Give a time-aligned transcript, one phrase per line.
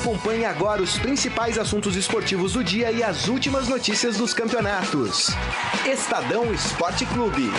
[0.00, 5.28] Acompanhe agora os principais assuntos esportivos do dia e as últimas notícias dos campeonatos.
[5.84, 7.50] Estadão Esporte Clube.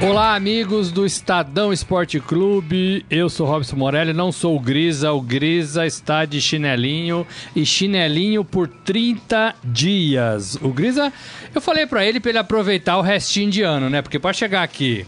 [0.00, 3.04] Olá, amigos do Estadão Esporte Clube.
[3.10, 5.10] Eu sou Robson Morelli, não sou o Grisa.
[5.10, 7.26] O Grisa está de chinelinho
[7.56, 10.56] e chinelinho por 30 dias.
[10.62, 11.12] O Grisa,
[11.52, 14.00] eu falei para ele para ele aproveitar o restinho de ano, né?
[14.00, 15.04] Porque para chegar aqui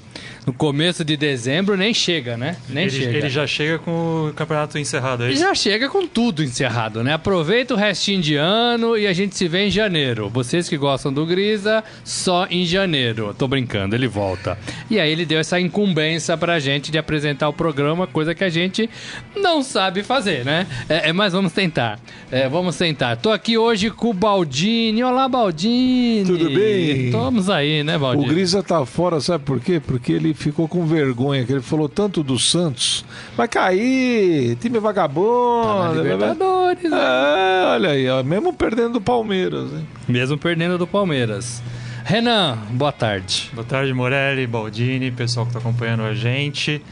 [0.47, 2.57] no começo de dezembro nem chega, né?
[2.69, 3.19] Nem ele, chega.
[3.19, 5.43] ele já chega com o campeonato encerrado, é Ele isso?
[5.43, 7.13] já chega com tudo encerrado, né?
[7.13, 10.29] Aproveita o restinho de ano e a gente se vê em janeiro.
[10.29, 13.35] Vocês que gostam do Grisa, só em janeiro.
[13.37, 14.59] Tô brincando, ele volta.
[14.91, 18.49] E aí ele deu essa incumbência pra gente de apresentar o programa, coisa que a
[18.49, 18.89] gente
[19.37, 20.67] não sabe fazer, né?
[20.89, 21.99] É, é, mas vamos tentar.
[22.31, 23.17] É, vamos tentar.
[23.17, 25.03] Tô aqui hoje com o Baldini.
[25.03, 26.25] Olá, Baldini.
[26.25, 27.07] Tudo bem?
[27.07, 28.29] Estamos aí, né, O Baldini?
[28.29, 29.81] Grisa tá fora, sabe por quê?
[29.85, 33.05] Porque ele ficou com vergonha, que ele falou tanto do Santos.
[33.37, 35.95] Vai cair, time Tá vagabundo.
[35.95, 36.99] na Libertadores, né?
[36.99, 39.73] É, olha aí, ó, mesmo perdendo do Palmeiras.
[39.73, 39.87] Hein?
[40.09, 41.63] Mesmo perdendo do Palmeiras.
[42.05, 43.51] Renan, boa tarde.
[43.53, 46.83] Boa tarde, Morelli, Baldini, pessoal que tá acompanhando a gente.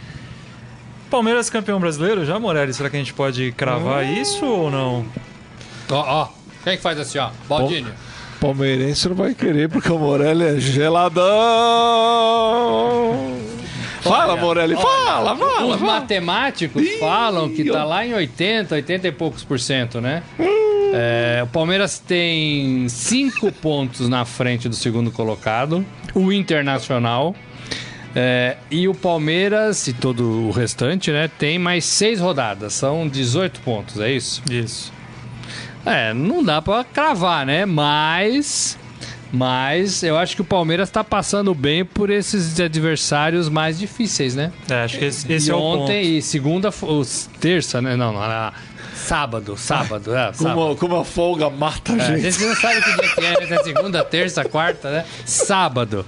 [1.10, 2.72] Palmeiras campeão brasileiro já, Morelli?
[2.74, 5.06] Será que a gente pode cravar isso ou não?
[5.90, 6.28] Ó, ó.
[6.62, 7.30] Quem que faz assim, ó?
[7.48, 7.90] Baldini.
[8.40, 11.24] Palmeirense não vai querer, porque o Morelli é geladão.
[14.00, 15.64] Fala, Olha, Morelli, olha, fala, fala.
[15.66, 15.92] Os fala.
[15.92, 20.22] matemáticos falam que tá lá em 80, 80 e poucos por cento, né?
[20.38, 20.92] Hum.
[20.94, 27.34] É, o Palmeiras tem cinco pontos na frente do segundo colocado, o Internacional.
[28.16, 33.60] É, e o Palmeiras e todo o restante, né, tem mais seis rodadas, são 18
[33.60, 34.42] pontos, é isso?
[34.50, 34.90] Isso.
[35.86, 37.64] É, não dá pra cravar, né?
[37.66, 38.78] Mas.
[39.30, 44.50] Mas eu acho que o Palmeiras tá passando bem por esses adversários mais difíceis, né?
[44.70, 46.16] É, acho que esse, esse e é o ontem ponto.
[46.16, 47.94] e segunda, os, terça, né?
[47.94, 48.54] Não, não, era
[48.94, 50.54] sábado, sábado, é, sábado.
[50.54, 52.30] Como, como a folga mata a É, a gente.
[52.30, 53.62] gente não sabe que dia que é, né?
[53.62, 55.04] segunda, terça, quarta, né?
[55.26, 56.06] Sábado.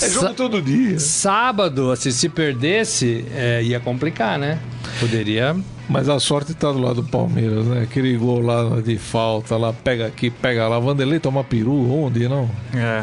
[0.00, 0.96] É jogo Sa- todo dia.
[1.00, 4.60] sábado, assim, se perdesse, é, ia complicar, né?
[5.00, 5.56] Poderia.
[5.90, 7.82] Mas a sorte tá do lado do Palmeiras, né?
[7.82, 10.78] Aquele gol lá de falta, lá, pega aqui, pega lá.
[10.78, 12.48] Vanderlei toma peru, onde, não?
[12.72, 13.02] É.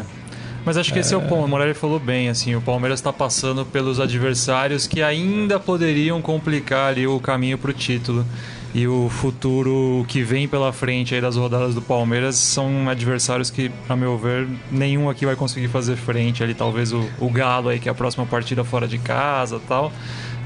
[0.64, 1.44] Mas acho que esse é o ponto.
[1.44, 6.88] O Morelli falou bem, assim, o Palmeiras está passando pelos adversários que ainda poderiam complicar
[6.88, 8.24] ali o caminho para o título.
[8.74, 13.70] E o futuro que vem pela frente aí das rodadas do Palmeiras são adversários que,
[13.88, 16.42] a meu ver, nenhum aqui vai conseguir fazer frente.
[16.42, 19.92] Ali talvez o, o Galo aí, que é a próxima partida fora de casa tal.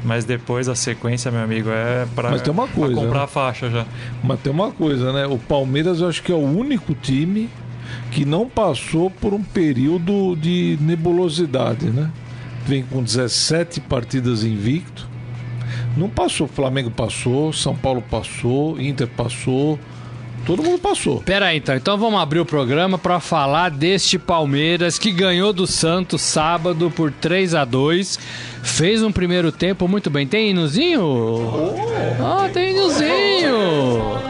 [0.05, 2.31] Mas depois a sequência, meu amigo, é para
[2.95, 3.25] comprar né?
[3.25, 3.87] a faixa já.
[4.23, 5.27] Mas tem uma coisa, né?
[5.27, 7.49] O Palmeiras eu acho que é o único time
[8.11, 12.11] que não passou por um período de nebulosidade, né?
[12.67, 15.09] Vem com 17 partidas invicto.
[15.97, 16.47] Não passou.
[16.47, 19.79] Flamengo passou, São Paulo passou, Inter passou.
[20.45, 21.21] Todo mundo passou.
[21.23, 21.75] Pera aí, então.
[21.75, 27.13] Então vamos abrir o programa para falar deste Palmeiras que ganhou do Santos sábado por
[27.13, 28.19] 3 a 2
[28.63, 30.27] Fez um primeiro tempo muito bem.
[30.27, 31.03] Tem hinozinho?
[31.03, 34.23] Oh, tem hinozinho!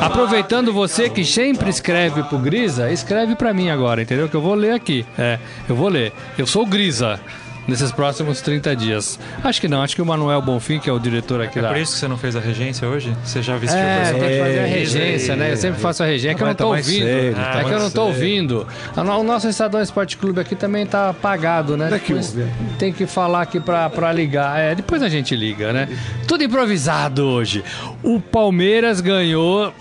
[0.00, 4.28] Aproveitando você que sempre escreve pro Grisa, escreve pra mim agora, entendeu?
[4.28, 5.04] Que eu vou ler aqui.
[5.18, 5.38] É,
[5.68, 6.12] eu vou ler.
[6.38, 7.20] Eu sou o Grisa
[7.66, 9.18] nesses próximos 30 dias.
[9.42, 11.68] Acho que não, acho que o Manuel Bonfim, que é o diretor aqui É da.
[11.68, 13.14] por isso que você não fez a regência hoje?
[13.24, 14.28] Você já vestiu o É, tem personagem?
[14.38, 15.52] que fazer a É, regência, né?
[15.52, 16.30] Eu sempre faço a regência.
[16.32, 17.04] É que eu não tá tô ouvindo.
[17.04, 18.66] sério, tá é que eu não tô ouvindo.
[18.96, 21.86] O nosso Estadão Esporte Clube aqui também tá apagado, né?
[21.86, 22.36] É Depois
[22.78, 24.58] tem que falar aqui pra, pra ligar.
[24.58, 25.88] É, depois a gente liga, né?
[26.26, 27.64] Tudo improvisado hoje.
[28.02, 29.72] O Palmeiras ganhou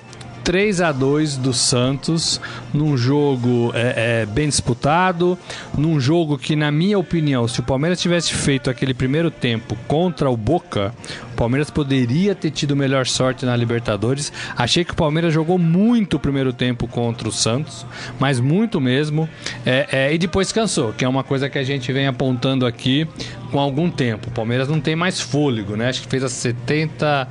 [0.43, 2.39] 3 a 2 do Santos
[2.73, 5.37] num jogo é, é, bem disputado,
[5.77, 10.29] num jogo que, na minha opinião, se o Palmeiras tivesse feito aquele primeiro tempo contra
[10.29, 10.93] o Boca,
[11.31, 14.33] o Palmeiras poderia ter tido melhor sorte na Libertadores.
[14.55, 17.85] Achei que o Palmeiras jogou muito o primeiro tempo contra o Santos,
[18.19, 19.29] mas muito mesmo,
[19.65, 23.07] é, é, e depois cansou, que é uma coisa que a gente vem apontando aqui
[23.49, 24.27] com algum tempo.
[24.27, 25.89] O Palmeiras não tem mais fôlego, né?
[25.89, 27.27] Acho que fez as 70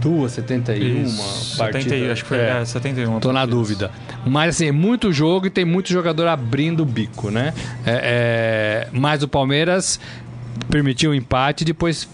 [0.00, 1.82] duas, 71 Isso, partida.
[1.82, 2.60] 71, acho que foi É.
[2.60, 3.20] é, 71.
[3.20, 3.90] Tô na dúvida.
[4.26, 7.52] Mas assim, muito jogo e tem muito jogador abrindo o bico, né?
[7.84, 10.00] É, é, mas o Palmeiras
[10.70, 12.08] permitiu o empate e depois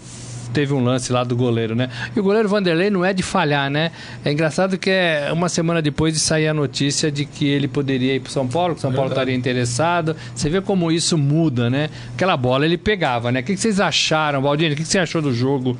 [0.53, 1.89] teve um lance lá do goleiro, né?
[2.15, 3.91] E o goleiro Vanderlei não é de falhar, né?
[4.23, 8.15] É engraçado que é uma semana depois de sair a notícia de que ele poderia
[8.15, 10.15] ir pro São Paulo, que o São Paulo estaria interessado.
[10.33, 11.89] Você vê como isso muda, né?
[12.15, 13.41] Aquela bola ele pegava, né?
[13.41, 14.73] O que vocês acharam, Baldini?
[14.73, 15.77] O que você achou do jogo?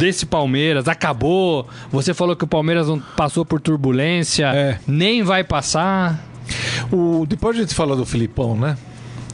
[0.00, 1.68] Desse Palmeiras, acabou.
[1.92, 4.78] Você falou que o Palmeiras não passou por turbulência, É.
[4.86, 6.18] nem vai passar.
[6.90, 8.76] O, depois a gente fala do Filipão, né?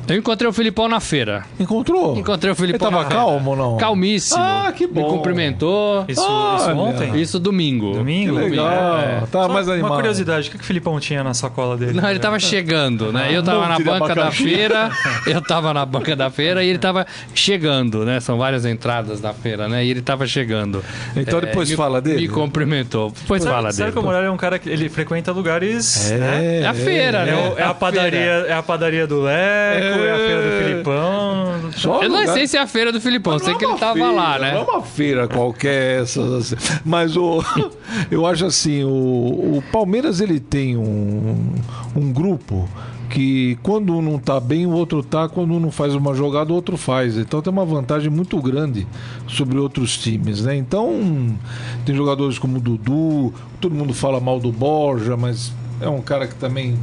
[0.09, 1.45] Eu encontrei o Filipão na feira.
[1.59, 2.17] Encontrou?
[2.17, 3.25] Encontrei o Ele Filipão tava na feira.
[3.25, 3.77] calmo ou não?
[3.77, 4.41] Calmíssimo.
[4.41, 5.03] Ah, que bom.
[5.03, 6.05] Me cumprimentou.
[6.09, 6.57] Isso, Olha.
[6.57, 7.21] isso ontem?
[7.21, 7.93] Isso domingo.
[7.93, 8.35] Domingo?
[8.39, 8.99] Que legal.
[8.99, 9.21] É.
[9.31, 9.91] Tá Só mais animado.
[9.91, 11.93] Uma curiosidade, o que, que o Filipão tinha na sacola dele?
[12.01, 13.29] Não, ele tava chegando, né?
[13.33, 14.91] Eu tava Um na banca da feira,
[15.27, 18.21] eu tava na banca da feira e ele tava chegando, né?
[18.21, 19.85] São várias entradas da feira, né?
[19.85, 20.83] E ele tava chegando.
[21.17, 22.23] Então depois me, fala dele.
[22.23, 23.11] Me cumprimentou.
[23.11, 23.93] Depois Sabe, fala sabe dele.
[23.93, 26.11] que o Morelli é um cara que ele frequenta lugares.
[26.13, 26.61] né?
[26.63, 27.53] É a feira, É, né?
[27.59, 31.73] é a padaria, é a padaria do Leco, é, a feira do Filipão.
[31.77, 33.65] Só Eu não lugar- sei se é a feira do Filipão, Mas sei não que
[33.65, 34.53] é ele uma tava feira, lá, né?
[34.53, 36.81] Não é uma feira qualquer, essas, assim.
[36.85, 37.43] mas o,
[38.11, 41.53] eu acho assim, o, o Palmeiras ele tem um,
[41.95, 42.69] um grupo
[43.11, 46.51] que quando um não tá bem, o outro tá, quando um não faz uma jogada,
[46.53, 47.17] o outro faz.
[47.17, 48.87] Então tem uma vantagem muito grande
[49.29, 50.57] sobre outros times, né?
[50.57, 51.37] Então
[51.85, 56.27] tem jogadores como o Dudu, todo mundo fala mal do Borja, mas é um cara
[56.27, 56.77] que também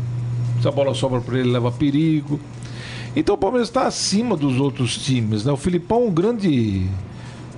[0.61, 2.39] se a bola sobra para ele leva perigo.
[3.15, 5.51] Então o Palmeiras está acima dos outros times, né?
[5.51, 6.87] O Filipão, o grande,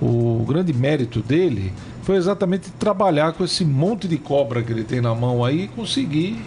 [0.00, 1.72] o grande mérito dele
[2.02, 5.68] foi exatamente trabalhar com esse monte de cobra que ele tem na mão aí e
[5.68, 6.40] conseguir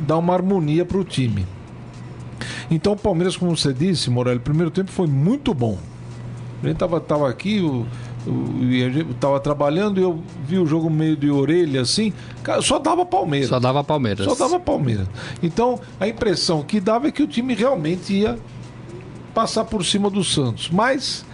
[0.00, 1.46] dar uma harmonia para o time.
[2.70, 5.78] Então o Palmeiras, como você disse, Morelli, o primeiro tempo foi muito bom.
[6.62, 7.60] A gente tava, tava aqui,
[8.26, 12.12] o, e a gente tava trabalhando e eu vi o jogo meio de orelha assim,
[12.42, 13.48] cara, só dava Palmeiras.
[13.48, 14.26] Só dava Palmeiras.
[14.26, 15.08] Só dava Palmeiras.
[15.42, 18.38] Então, a impressão que dava é que o time realmente ia
[19.34, 20.70] passar por cima do Santos.
[20.70, 21.24] Mas,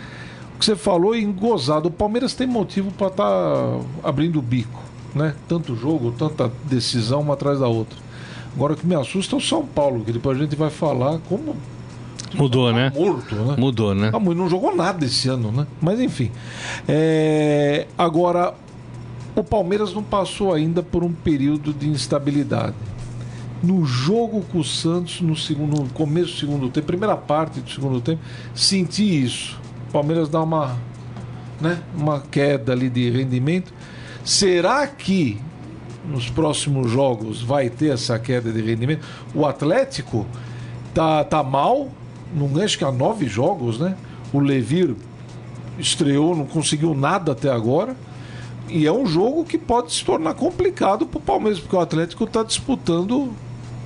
[0.54, 4.82] o que você falou em gozado, o Palmeiras tem motivo para estar abrindo o bico.
[5.14, 5.34] Né?
[5.48, 7.98] Tanto jogo, tanta decisão uma atrás da outra.
[8.54, 11.18] Agora, o que me assusta é o São Paulo, que depois a gente vai falar
[11.28, 11.54] como
[12.34, 12.92] Mudou, né?
[12.94, 13.56] morto, né?
[13.56, 14.10] Mudou, né?
[14.12, 15.66] Ah, não jogou nada esse ano, né?
[15.80, 16.30] Mas enfim.
[16.86, 18.54] É, Agora,
[19.34, 22.74] o Palmeiras não passou ainda por um período de instabilidade.
[23.62, 27.70] No jogo com o Santos, no, segundo, no começo do segundo tempo, primeira parte do
[27.70, 28.20] segundo tempo,
[28.54, 29.60] senti isso.
[29.88, 30.76] O Palmeiras dá uma,
[31.60, 33.72] né, uma queda ali de rendimento.
[34.24, 35.40] Será que
[36.04, 39.04] nos próximos jogos vai ter essa queda de rendimento?
[39.34, 40.24] O Atlético
[40.94, 41.88] tá, tá mal,
[42.34, 43.96] não acho que há nove jogos, né?
[44.32, 44.94] O Levir
[45.78, 47.96] estreou, não conseguiu nada até agora.
[48.68, 52.24] E é um jogo que pode se tornar complicado para o Palmeiras, porque o Atlético
[52.24, 53.32] está disputando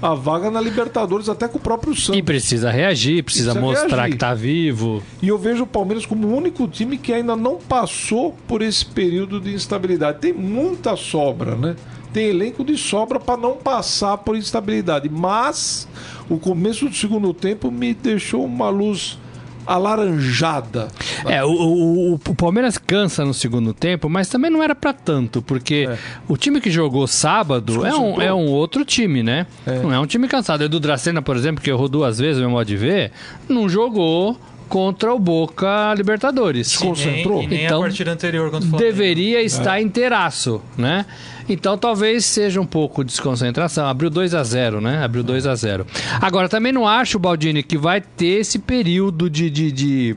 [0.01, 2.19] a vaga na Libertadores até com o próprio Santos.
[2.19, 4.13] E precisa reagir, precisa, Precisa mostrar reagir.
[4.13, 5.01] que tá vivo.
[5.23, 8.85] E eu vejo o Palmeiras como o único time que ainda não passou por esse
[8.85, 10.19] período de instabilidade.
[10.19, 11.77] Tem muita sobra, né?
[12.13, 15.09] Tem elenco de sobra para não passar por instabilidade.
[15.09, 15.89] Mas
[16.29, 19.19] o começo do segundo tempo me deixou uma luz
[19.67, 20.89] alaranjada.
[21.27, 25.41] É, o, o, o- Palmeiras cansa no segundo tempo, mas também não era pra tanto,
[25.43, 25.99] porque É.
[26.29, 29.47] o time que jogou sábado é um, é um outro time, né?
[29.67, 29.79] É.
[29.81, 30.63] Não é um time cansado.
[30.63, 33.13] O Edu Dracena, por exemplo, que errou duas vezes, meu modo de ver,
[33.49, 34.37] não jogou
[34.73, 36.79] contra o Boca Libertadores.
[36.79, 37.43] Concentrou?
[37.43, 38.91] E nem, e nem Então, a partida anterior contra o Flamengo.
[38.91, 41.05] Deveria estar inteiraço, né?
[41.47, 43.87] Então talvez seja um pouco de desconcentração.
[43.87, 45.05] Abriu 2 a 0 né?
[45.05, 45.85] Abriu 2 a 0
[46.23, 50.17] Agora, também não acho, Baldini, que vai ter esse período de, de, de,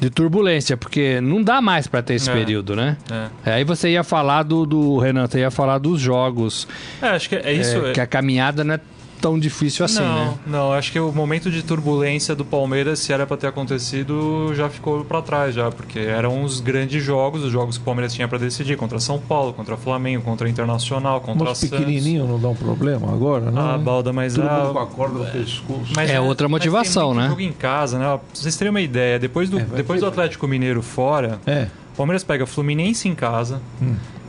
[0.00, 2.32] de turbulência, porque não dá mais para ter esse É.
[2.32, 2.96] período, né?
[3.44, 3.50] É.
[3.50, 6.66] É, Aí você ia falar do, do Renan, você ia falar dos jogos,
[7.00, 7.76] É, acho que é isso.
[7.86, 8.80] é, que a caminhada não é
[9.24, 10.34] tão difícil assim, não, né?
[10.46, 14.68] não, acho que o momento de turbulência do Palmeiras, se era pra ter acontecido, já
[14.68, 18.28] ficou pra trás já, porque eram os grandes jogos, os jogos que o Palmeiras tinha
[18.28, 21.78] pra decidir, contra São Paulo, contra Flamengo, contra Internacional, contra Mas Santos.
[21.78, 23.60] pequenininho não dá um problema agora, né?
[23.74, 24.72] A balda mais Todo alta.
[24.74, 25.92] com a corda no pescoço.
[25.96, 27.28] Mas É outra mas tem motivação, né?
[27.28, 28.04] jogo em casa, né?
[28.04, 31.68] Pra vocês terem uma ideia, depois do, É, depois do Atlético Mineiro fora, É.
[31.94, 33.60] o Palmeiras pega Fluminense em casa,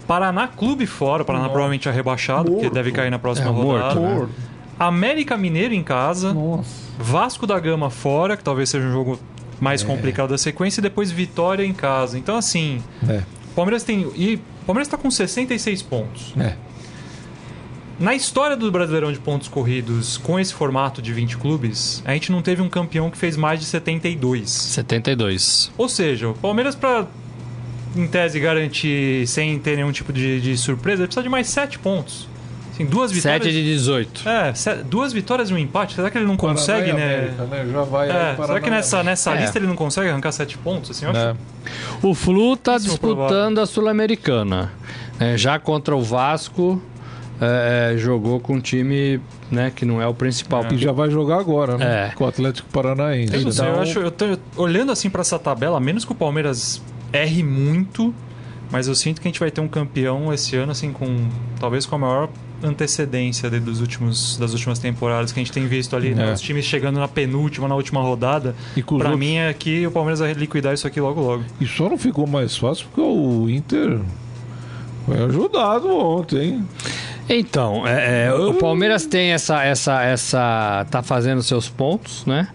[0.07, 1.53] Paraná Clube fora, o Paraná Nossa.
[1.53, 2.73] provavelmente é rebaixado, porque Morto.
[2.75, 3.99] deve cair na próxima É, morto, rodada.
[3.99, 4.13] né?
[4.15, 4.54] Morto.
[4.79, 6.85] América Mineiro em casa, Nossa.
[6.99, 9.19] Vasco da Gama fora, que talvez seja um jogo
[9.59, 9.85] mais É.
[9.85, 12.17] complicado da sequência, e depois Vitória em casa.
[12.17, 13.23] Então, assim, É.
[13.51, 14.01] o Palmeiras tem.
[14.15, 16.33] E o Palmeiras está com 66 pontos.
[16.37, 16.55] É.
[17.97, 22.29] Na história do Brasileirão de pontos corridos, com esse formato de 20 clubes, a gente
[22.29, 24.49] não teve um campeão que fez mais de 72.
[24.51, 25.71] 72.
[25.77, 27.07] Ou seja, o Palmeiras, para
[27.95, 31.79] em tese garantir sem ter nenhum tipo de, de surpresa, ele precisa de mais 7
[31.79, 32.27] pontos.
[32.75, 33.53] Assim, duas 7 vitórias.
[33.53, 34.21] de 18.
[34.29, 34.53] É,
[34.83, 35.95] duas vitórias e um empate.
[35.95, 37.15] Será que ele não Paraná consegue, e né?
[37.15, 37.67] América, né?
[37.71, 39.41] Já vai É, será que nessa, nessa É.
[39.41, 40.91] lista ele não consegue arrancar 7 pontos?
[40.91, 41.35] Assim, eu acho É.
[42.03, 44.71] O Flu tá Pouquíssimo disputando a Sul-Americana.
[45.19, 46.81] É, já contra o Vasco,
[47.39, 50.65] é, jogou com um time né, que não é o principal.
[50.71, 52.09] E já vai jogar agora, né?
[52.11, 52.15] É.
[52.15, 53.33] Com o Atlético Paranaense.
[53.33, 56.11] Eu sei, eu Então- acho, eu tô olhando assim pra essa tabela, a menos que
[56.11, 56.81] o Palmeiras
[57.13, 58.13] erre muito,
[58.71, 61.27] mas eu sinto que a gente vai ter um campeão esse ano, assim, com
[61.59, 62.29] talvez com a maior
[62.63, 66.29] antecedência de- dos últimos, das últimas temporadas que a gente tem visto ali, né?
[66.29, 66.33] É.
[66.33, 68.55] Os times chegando na penúltima, na última rodada.
[68.75, 71.43] E Pra outros- mim é que o Palmeiras vai liquidar isso aqui logo logo.
[71.59, 73.99] E só não ficou mais fácil porque o Inter
[75.05, 76.67] foi ajudado ontem, hein?
[77.27, 82.47] Então, é, é, o Palmeiras tem essa, essa, essa, tá fazendo seus pontos, né?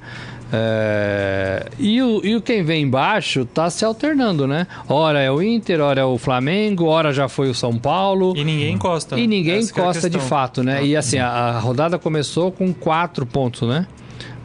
[0.52, 4.66] É, e, o, e o quem vem embaixo tá se alternando, né?
[4.88, 8.36] Ora é o Inter, ora é o Flamengo, ora já foi o São Paulo.
[8.36, 9.18] E ninguém encosta.
[9.18, 10.28] E ninguém Essa é encosta de questão.
[10.28, 10.84] fato, né?
[10.84, 13.86] E assim, a, a rodada começou com quatro pontos, né?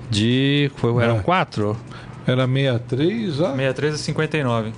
[0.09, 0.71] De.
[0.75, 1.19] Foi, eram É.
[1.21, 1.75] quatro?
[2.27, 4.71] Era 63 a 63 a 59.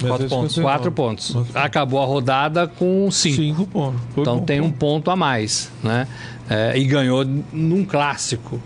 [0.00, 0.58] Quatro pontos.
[0.58, 1.36] Quatro pontos.
[1.54, 3.36] Acabou a rodada com cinco.
[3.36, 4.00] 5 pontos.
[4.14, 4.78] Foi Então bom tem um ponto.
[4.78, 6.06] ponto a mais, né?
[6.50, 8.60] É, e ganhou num clássico.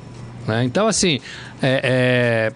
[0.47, 0.65] Né?
[0.65, 1.21] Então, assim,
[1.63, 2.53] é, é,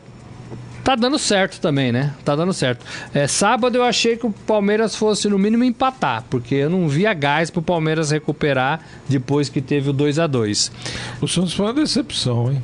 [0.82, 2.12] tá dando certo também, né?
[2.24, 2.84] Tá dando certo.
[3.12, 7.12] É, sábado eu achei que o Palmeiras fosse no mínimo empatar, porque eu não via
[7.14, 10.72] gás pro Palmeiras recuperar depois que teve o 2 a 2
[11.20, 12.62] O Santos foi uma decepção, hein?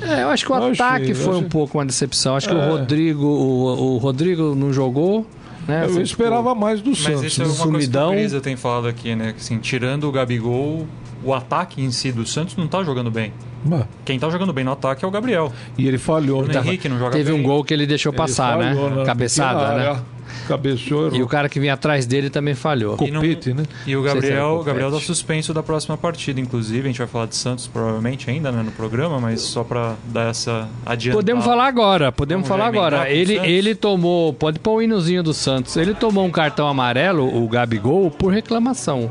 [0.00, 1.48] É, eu acho que o Eu ataque foi um achei.
[1.48, 2.36] pouco uma decepção.
[2.36, 2.68] Acho que o É.
[2.68, 5.26] Rodrigo, o, o Rodrigo não jogou.
[5.66, 5.84] Né?
[5.86, 7.24] Eu esperava mais do Mas Santos.
[7.24, 8.38] isso é uma coisa que sumidão.
[8.38, 9.34] o tem falado aqui, né?
[9.36, 10.86] Assim, tirando o Gabigol,
[11.24, 13.32] o ataque em si do Santos não tá jogando bem.
[13.64, 15.52] Mas- Quem tá jogando bem no ataque é o Gabriel.
[15.76, 16.42] E ele falhou.
[16.42, 16.54] O né?
[16.58, 17.40] Henrique não joga Teve bem.
[17.40, 18.96] um gol que ele deixou Ele passar, falhou né?
[18.96, 19.88] na Cabeçada, pequena né?
[19.88, 20.02] área.
[20.46, 21.18] Cabeceou, errou.
[21.18, 22.96] E o cara que vinha atrás dele também falhou.
[23.00, 23.64] E não- Copete, né?
[23.86, 24.60] E o Não sei se era Gabriel, Copete.
[24.60, 26.80] o Gabriel tá suspenso da próxima partida, inclusive.
[26.80, 30.30] A gente vai falar de Santos provavelmente ainda né, no programa, mas só pra dar
[30.30, 31.18] essa adiantada.
[31.18, 33.06] Podemos falar agora, podemos Vamos falar já emendar agora.
[33.10, 33.50] com o Ele, Santos?
[33.50, 35.76] ele tomou, pode pôr o hinozinho do Santos.
[35.76, 39.10] Ele tomou um cartão amarelo, o Gabigol, por reclamação.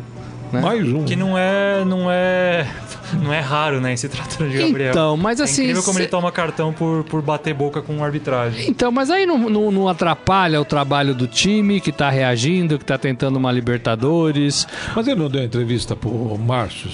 [0.51, 0.62] né?
[0.62, 1.04] Mais um.
[1.04, 2.66] Que não é, não é,
[3.14, 4.92] não é raro, né, se tratando de Gabriel.
[4.92, 5.64] Então, mas é assim.
[5.64, 8.70] incrível como cê- ele toma cartão por, por bater boca com arbitragem.
[8.70, 12.86] Então, mas aí não, não- não atrapalha o trabalho do time que tá reagindo, que
[12.86, 14.68] tá tentando uma Libertadores.
[14.96, 16.90] Mas ele não deu entrevista pro Márcio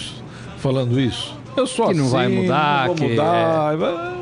[0.58, 1.36] falando isso?
[1.56, 3.76] Eu sou Que não assim, vai mudar, não vou que mudar.
[3.76, 4.14] vai-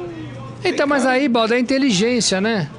[0.66, 2.70] Então, mas aí, Baldo, é inteligência, né?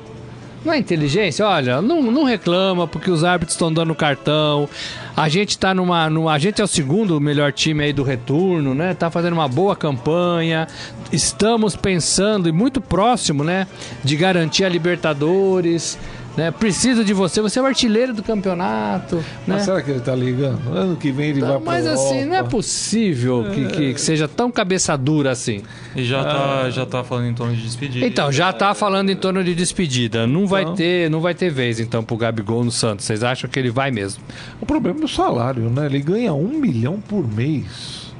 [0.65, 1.45] Não é inteligência?
[1.47, 4.69] Olha, não, não reclama porque os árbitros estão dando cartão.
[5.17, 6.33] A gente tá numa, numa.
[6.33, 8.95] A gente é o segundo melhor time aí do retorno, né?
[8.95, 10.67] Tá fazendo uma boa campanha.
[11.13, 13.67] Estamos pensando e muito próximo, né?
[14.03, 15.99] De garantir a Libertadores.
[16.37, 16.51] Né?
[16.51, 19.17] Preciso de você, você é o artilheiro do campeonato.
[19.17, 19.25] Né?
[19.49, 20.67] Mas será que ele tá ligando?
[20.75, 22.51] Ano que vem ele vai Não, pra mas assim, não é Europa.
[22.51, 25.63] possível que, que- que seja tão cabeça dura assim.
[25.95, 28.03] E já, tá, já tá falando em torno de despedir.
[28.03, 30.27] Então, já tá falando em torno de despedida.
[30.27, 30.75] Não vai Então.
[30.75, 33.05] ter, não vai ter vez então pro Gabigol no Santos.
[33.05, 34.23] Vocês acham que ele vai mesmo?
[34.59, 35.85] O problema é o salário, né?
[35.85, 38.11] Ele ganha um milhão por mês.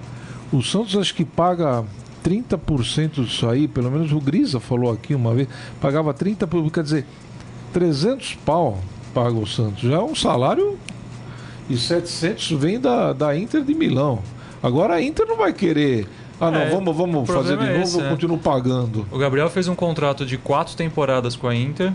[0.53, 1.83] O Santos acho que paga
[2.23, 5.49] 30% disso aí, pelo menos o Grisa falou aqui uma vez,
[5.81, 7.07] pagava 30%, quer dizer,
[7.73, 8.79] 300 pau
[9.13, 9.83] paga o Santos.
[9.83, 10.79] Já é um salário
[11.69, 14.21] e 700 vem da, da Inter de Milão.
[14.63, 16.07] Agora a Inter não vai querer,
[16.41, 18.09] ah não, É, vamos, vamos fazer de é novo, esse, eu é.
[18.09, 19.07] continuo pagando.
[19.11, 21.93] O Gabriel fez um contrato de quatro temporadas com a Inter.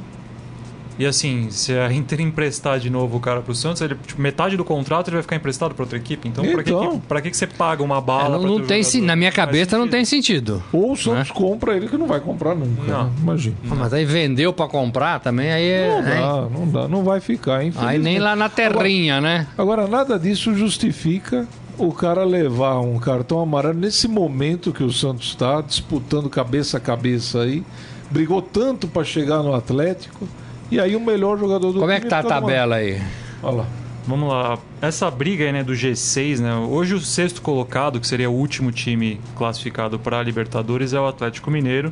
[1.00, 4.58] E assim, se a Inter emprestar de novo o cara pro Santos, ele, tipo, metade
[4.58, 6.28] do contrato ele vai ficar emprestado pra outra equipe.
[6.28, 7.00] Então, pra, que, Então.
[7.00, 8.36] que, pra que, que você paga uma bala?
[8.38, 9.92] É, não não tem, sen- na minha cabeça não sentido.
[9.96, 10.64] tem sentido.
[10.74, 12.82] Ou o Santos compra ele que não vai comprar nunca.
[12.92, 13.04] Não.
[13.06, 13.12] né?
[13.22, 13.56] Imagina.
[13.64, 15.88] Mas aí vendeu pra comprar também, aí é.
[15.88, 16.04] Não hein?
[16.04, 18.02] dá, não dá, não vai ficar, Aí infelizmente.
[18.04, 19.48] nem lá na terrinha, né?
[19.58, 25.28] Agora, nada disso justifica o cara levar um cartão amarelo nesse momento que o Santos
[25.28, 27.64] está disputando cabeça a cabeça aí.
[28.10, 30.28] Brigou tanto para chegar no Atlético.
[30.70, 33.02] E aí o melhor jogador do Como é que tá a numa- tabela aí?
[33.42, 33.66] Olha lá.
[34.06, 34.58] Vamos lá.
[34.82, 36.56] Essa briga aí, né, do G6, né?
[36.56, 41.06] Hoje o sexto colocado, que seria o último time classificado para a Libertadores, é o
[41.08, 41.92] Atlético Mineiro.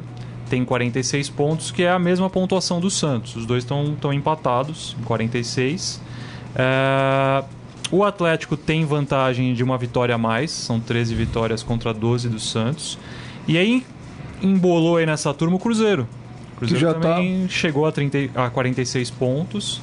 [0.49, 3.35] Tem 46 pontos, que é a mesma pontuação do Santos.
[3.35, 5.99] Os dois estão empatados em 46.
[6.55, 7.43] É,
[7.91, 12.39] O Atlético tem vantagem de uma vitória a mais, são 13 vitórias contra 12 do
[12.39, 12.97] Santos.
[13.47, 13.85] E aí
[14.41, 16.07] embolou aí nessa turma o Cruzeiro.
[16.55, 19.81] O Cruzeiro já tá- também chegou a, 30, a 46 pontos.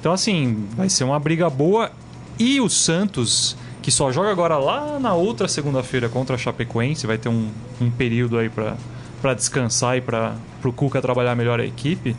[0.00, 1.90] Então, assim, vai ser uma briga boa.
[2.38, 7.18] E o Santos, que só joga agora lá na outra segunda-feira contra a Chapecoense, vai
[7.18, 7.48] ter um,
[7.80, 10.34] um período aí para descansar e para
[10.64, 12.14] o Cuca trabalhar melhor a equipe.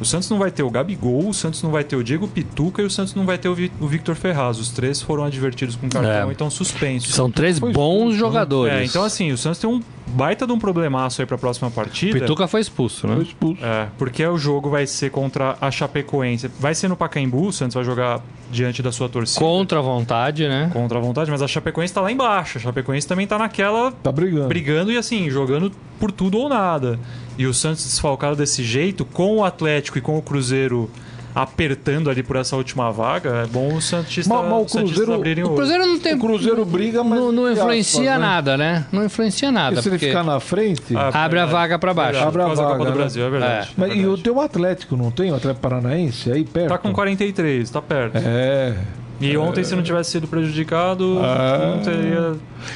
[0.00, 2.80] O Santos não vai ter o Gabigol, o Santos não vai ter o Diego Pituca
[2.80, 4.56] e o Santos não vai ter o, Vi- o Victor Ferraz.
[4.60, 6.28] Os três foram advertidos com cartão É.
[6.28, 7.12] e estão suspensos.
[7.12, 8.72] São três bons jogadores.
[8.74, 9.82] É, então assim, o Santos tem um
[10.14, 12.20] baita de um problemaço aí para a próxima partida.
[12.20, 13.22] Pituca foi expulso, Foi né?
[13.22, 13.64] expulso.
[13.64, 16.50] É, porque o jogo vai ser contra a Chapecoense.
[16.58, 19.38] Vai ser no Pacaembu, o Santos vai jogar diante da sua torcida.
[19.44, 20.70] Contra a vontade, né?
[20.72, 22.58] Contra a vontade, mas a Chapecoense tá lá embaixo.
[22.58, 24.48] A Chapecoense também tá naquela Tá brigando.
[24.48, 26.98] brigando e assim, jogando por tudo ou nada.
[27.36, 30.90] E o Santos desfalcado desse jeito, com o Atlético e com o Cruzeiro
[31.34, 35.44] apertando ali por essa última vaga, é bom o Santista, Mas- mas o Cruzeiro- abrirem
[35.44, 35.54] o O.
[35.54, 36.14] Cruzeiro não tem.
[36.14, 38.26] O Cruzeiro briga, mas não, não influencia aspas, né?
[38.26, 38.86] nada, né?
[38.90, 39.76] Não influencia nada.
[39.76, 40.96] Porque se ele ficar na frente.
[40.96, 41.52] Ah, abre a verdade.
[41.52, 42.12] vaga pra baixo.
[42.14, 42.96] Verdade, Abre a vaga, Copa do né?
[42.96, 43.70] Brasil, é verdade.
[43.76, 44.22] mas, é e o verdade.
[44.22, 45.30] teu Atlético não tem?
[45.30, 46.68] O Atlético Paranaense aí perto?
[46.70, 48.16] Tá com 43, tá perto.
[48.16, 48.74] É.
[49.20, 51.74] E ontem, se não tivesse sido prejudicado, Ah.
[51.76, 52.34] não teria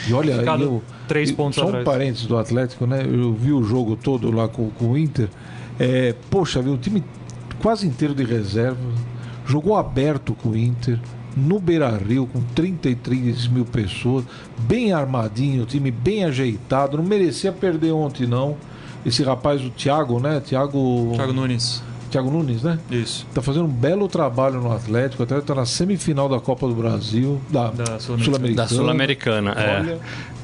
[0.09, 1.85] E olha, ficado eu, três pontos só um atrás.
[1.85, 3.03] parênteses do Atlético, né?
[3.09, 5.29] Eu vi o jogo todo lá com, com o Inter.
[5.79, 7.03] É, poxa, viu, o time
[7.63, 8.77] quase inteiro de reserva.
[9.47, 10.99] Jogou aberto com o Inter.
[11.35, 14.25] No Beira Rio, com 33 mil pessoas.
[14.59, 16.99] Bem armadinho, o time bem ajeitado.
[16.99, 18.57] Não merecia perder ontem, não.
[19.07, 20.41] Esse rapaz, o Thiago, né?
[20.41, 21.83] Thiago, Thiago Nunes.
[22.11, 22.79] Thiago Nunes, né?
[22.91, 23.27] Isso.
[23.33, 25.23] Tá fazendo um belo trabalho no Atlético.
[25.23, 27.41] O Atlético tá na semifinal da Copa do Brasil.
[27.49, 28.55] Da, Da Sul-Americana.
[28.55, 29.99] Da Sul-Americana, é.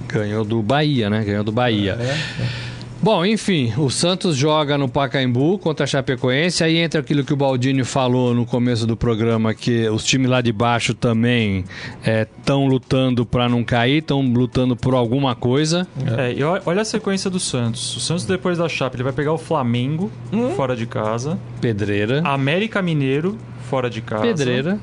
[0.09, 1.23] Ganhou do Bahia, né?
[1.23, 1.99] Ganhou do Bahia.
[2.01, 2.78] é.
[3.01, 6.65] Bom, enfim, o Santos joga no Pacaembu contra a Chapecoense.
[6.65, 10.41] Aí entra aquilo que o Baldini falou no começo do programa, que os times lá
[10.41, 11.65] de baixo também
[12.05, 15.87] estão lutando para não cair, estão lutando por alguma coisa.
[16.19, 17.97] É, e olha a sequência do Santos.
[17.97, 20.51] O Santos, depois da Chape, ele vai pegar o Flamengo, Hum?
[20.57, 21.39] fora de casa.
[21.61, 22.21] Pedreira.
[22.25, 23.39] América Mineiro,
[23.71, 24.23] fora de casa.
[24.23, 24.81] Pedreira.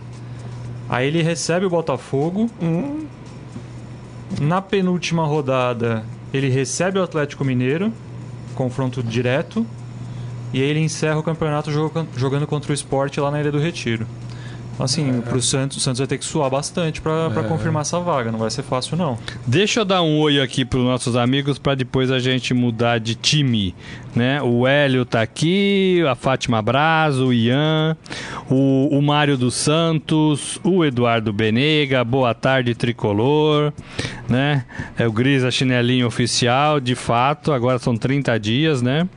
[0.88, 2.50] Aí ele recebe o Botafogo.
[4.40, 6.04] Na penúltima rodada,
[6.34, 7.92] ele recebe o Atlético Mineiro,
[8.56, 9.66] confronto direto.
[10.54, 13.60] E aí ele encerra o campeonato joga- jogando contra o Sport lá na Ilha do
[13.60, 14.08] Retiro.
[14.76, 17.98] Então, assim, pro Santos, o Santos vai ter que suar bastante pra pra confirmar essa
[18.00, 18.30] vaga.
[18.30, 19.18] Não vai ser fácil, não.
[19.48, 23.00] Deixa eu dar um oi aqui para os nossos amigos para depois a gente mudar
[23.00, 23.74] de time,
[24.14, 24.42] né?
[24.42, 27.96] O Hélio tá aqui, a Fátima Braz, o Ian,
[28.50, 33.72] o, o Mário dos Santos, o Eduardo Benega, boa tarde tricolor,
[34.28, 34.66] né?
[34.98, 39.08] É o Grisa Chinelinho Oficial, de fato, agora são 30 dias, né?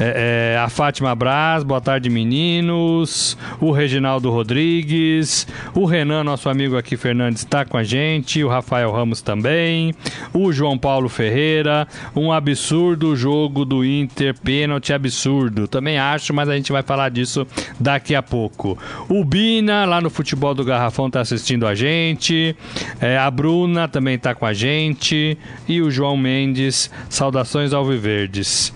[0.00, 6.76] É, é, a Fátima Braz, boa tarde meninos, o Reginaldo Rodrigues, o Renan, nosso amigo
[6.76, 9.92] aqui, Fernandes, está com a gente, o Rafael Ramos também,
[10.32, 16.54] o João Paulo Ferreira, um absurdo jogo do Inter, pênalti absurdo, também acho, mas a
[16.54, 17.44] gente vai falar disso
[17.80, 18.78] daqui a pouco.
[19.08, 22.54] O Bina, lá no Futebol do Garrafão, está assistindo a gente,
[23.00, 28.72] É, a Bruna também está com a gente, e o João Mendes, saudações alviverdes.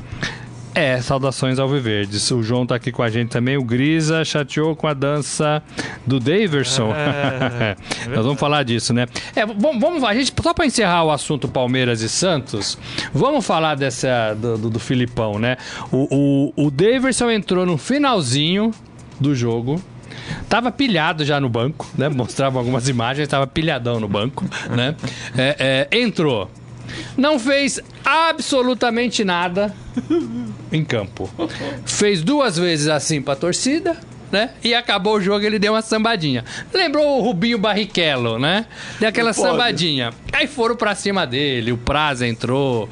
[0.74, 2.30] É, saudações ao Viverdes.
[2.30, 3.58] O João tá aqui com a gente também.
[3.58, 5.62] O Grisa chateou com a dança
[6.06, 6.92] do Daverson.
[6.94, 7.76] É,
[8.08, 9.06] Nós vamos falar disso, né?
[9.37, 12.78] É, vamos, vamos a gente só para encerrar o assunto Palmeiras e Santos,
[13.12, 15.56] vamos falar dessa do, do, do Filipão, né?
[15.90, 18.70] O, o, o Daverson entrou no finalzinho
[19.20, 19.82] do jogo.
[20.48, 22.08] Tava pilhado já no banco, né?
[22.08, 24.94] Mostrava algumas imagens, tava pilhadão no banco, né?
[25.37, 26.50] É, é, entrou.
[27.16, 29.74] Não fez absolutamente nada
[30.70, 31.31] em campo.
[31.85, 33.96] Fez duas vezes assim pra torcida,
[34.32, 34.50] né?
[34.64, 36.42] E acabou o jogo, ele deu uma sambadinha.
[36.72, 38.64] Lembrou o Rubinho Barrichello, né?
[38.98, 40.10] Deu aquela sambadinha.
[40.32, 42.88] Aí foram pra cima dele, o Praza entrou,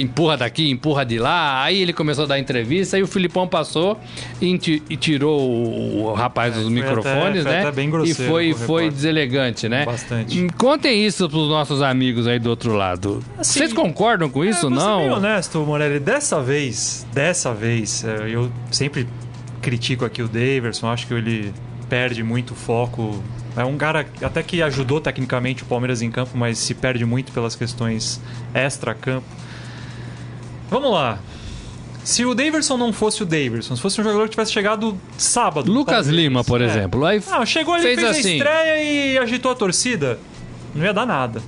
[0.00, 1.62] empurra daqui, empurra de lá.
[1.62, 4.00] Aí ele começou a dar entrevista, aí o Filipão passou
[4.40, 4.58] e,
[4.88, 7.60] e tirou o, o rapaz dos foi microfones, até- né?
[7.60, 9.84] até bem e foi, foi deselegante, né?
[9.84, 10.46] Bastante.
[10.56, 13.22] Contem isso pros nossos amigos aí do outro lado.
[13.38, 14.98] Assim, Vocês concordam com isso, É, vou ser não?
[15.00, 16.00] bem honesto, Morelli.
[16.00, 19.06] Dessa vez, dessa vez, é, eu sempre
[19.62, 20.88] critico aqui o Daverson.
[20.88, 21.54] Acho que ele
[21.88, 23.22] perde muito foco.
[23.56, 27.32] É um cara até que ajudou tecnicamente o Palmeiras em campo, mas se perde muito
[27.32, 28.20] pelas questões
[28.52, 29.26] extra-campo.
[30.68, 31.18] Vamos lá.
[32.02, 35.70] Se o Daverson não fosse o Daverson, se fosse um jogador que tivesse chegado sábado.
[35.70, 36.64] Lucas Palmeiras, Lima, por é.
[36.64, 37.04] exemplo.
[37.04, 38.32] Aí Não, chegou ali, fez fez, assim.
[38.32, 40.18] a estreia e agitou a torcida.
[40.74, 41.40] Não ia dar nada.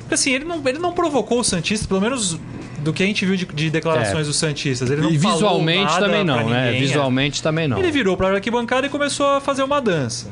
[0.00, 2.38] Porque assim, ele não, ele não provocou o Santista, pelo menos
[2.82, 4.28] do que a gente viu de, de declarações É.
[4.28, 4.90] dos Santistas.
[4.90, 6.42] Ele não E falou visualmente nada também não, né?
[6.44, 6.80] ninguém, é.
[6.80, 7.78] Visualmente também não.
[7.78, 10.28] Ele virou pra arquibancada e começou a fazer uma dança.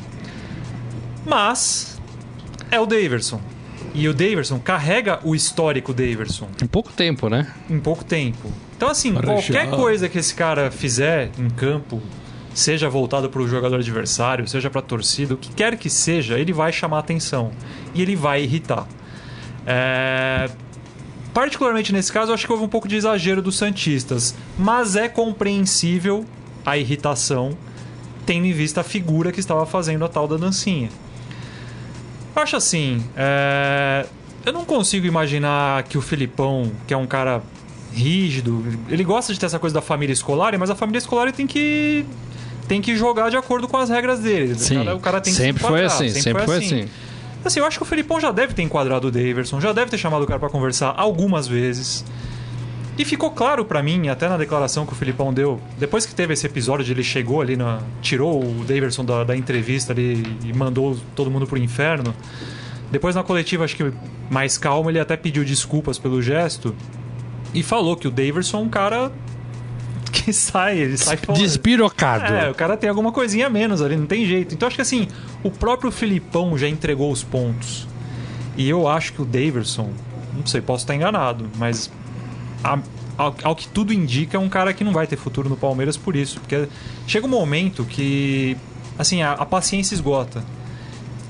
[1.27, 2.01] Mas
[2.71, 3.41] é o Daverson.
[3.95, 7.47] E o Daverson carrega o histórico Daverson Em pouco tempo, né?
[7.69, 8.53] em pouco tempo.
[8.77, 9.35] Então, assim, Marechal.
[9.35, 12.01] qualquer coisa que esse cara fizer em campo,
[12.55, 16.39] seja voltado para o jogador adversário, seja para a torcida, o que quer que seja,
[16.39, 17.51] ele vai chamar atenção
[17.95, 18.87] e ele vai irritar.
[19.67, 20.49] É,
[21.33, 25.09] Particularmente nesse caso, eu acho que houve um pouco de exagero dos Santistas, mas é
[25.09, 26.25] compreensível
[26.65, 27.57] a irritação,
[28.27, 30.89] tendo em vista a figura que estava fazendo a tal da dancinha.
[32.35, 34.07] Eu acho assim, é,
[34.45, 37.43] eu não consigo imaginar que o Filipão, que é um cara
[37.93, 41.47] rígido, ele gosta de ter essa coisa da família escolar, mas a família escolar tem
[41.47, 42.05] que
[42.69, 44.55] tem que jogar de acordo com as regras dele.
[44.57, 44.77] Sim.
[44.77, 46.81] O cara, o cara tem que se sempre foi assim, sempre foi assim.
[46.83, 46.89] Assim,
[47.57, 50.23] eu acho que o Felipão já deve ter enquadrado o Daverson, já deve ter chamado
[50.23, 52.05] o cara pra conversar algumas vezes.
[52.99, 56.35] E ficou claro pra mim, até na declaração que o Filipão deu, depois que teve
[56.35, 60.53] esse episódio de ele chegou ali, na, tirou o Daverson da, da entrevista ali e
[60.53, 62.15] mandou todo mundo pro inferno.
[62.91, 63.91] Depois na coletiva, acho que
[64.29, 66.75] mais calmo, ele até pediu desculpas pelo gesto
[67.55, 69.11] e falou que o Daverson é um cara
[70.11, 71.39] que sai, ele sai fora.
[71.39, 72.33] Despirocado.
[72.35, 74.55] É, o cara tem alguma coisinha a menos ali, não tem jeito.
[74.55, 75.09] Então acho que assim,
[75.43, 77.87] o próprio Filipão já entregou os pontos.
[78.57, 79.91] E eu acho que o Daverson,
[80.37, 81.91] não sei, posso estar enganado, mas
[82.63, 82.79] a-
[83.17, 85.97] ao, ao que tudo indica, é um cara que não vai ter futuro no Palmeiras
[85.97, 86.41] por isso.
[86.41, 86.69] Porque
[87.07, 88.57] chega um momento que,
[88.99, 90.43] assim, a, a paciência esgota.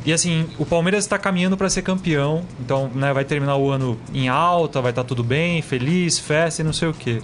[0.04, 3.98] E assim, o Palmeiras está caminhando para ser campeão, então né, vai terminar o ano
[4.14, 7.20] em alta, vai estar tudo bem, feliz, festa e não sei o quê.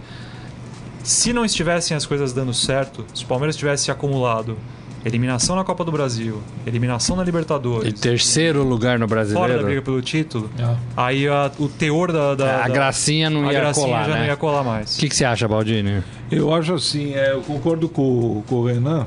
[1.07, 4.59] Se não estivessem as coisas dando certo, se o Palmeiras tivesse acumulado
[5.05, 9.47] eliminação na Copa do Brasil, eliminação na E Libertadores, terceiro lugar no fora da briga
[9.47, 9.83] brasileiro.
[9.83, 10.77] pelo título, Ah.
[10.97, 14.15] aí a- o teor da, da- A da- gracinha não a ia gracinha colar, já
[14.15, 14.19] né?
[14.19, 14.97] não ia colar mais.
[14.97, 16.03] O que, que você acha, Baldini?
[16.29, 19.07] Eu acho assim, é, eu concordo com, com o Renan.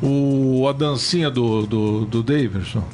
[0.00, 2.84] O, a dancinha do, do, do Davidson,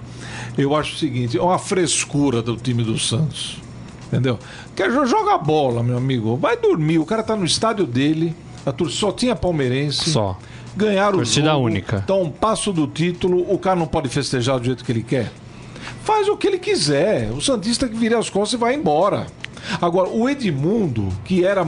[0.57, 3.59] eu acho o seguinte: é uma frescura do time do Santos.
[4.13, 4.39] Entendeu?
[4.75, 6.37] Quer jo- joga bola, meu amigo.
[6.37, 6.99] Vai dormir.
[6.99, 8.35] O cara tá no estádio dele.
[8.67, 10.11] A torcida só tinha palmeirense.
[10.11, 10.37] Só.
[10.77, 11.67] Ganharam Torcida o jogo.
[11.67, 12.01] única.
[12.05, 15.31] Então, um passo do título, o cara não pode festejar do jeito que ele quer.
[16.05, 17.31] Faz o que ele quiser.
[17.31, 19.27] O Santista que vira as costas e vai embora.
[19.81, 21.65] Agora, o Edmundo, que era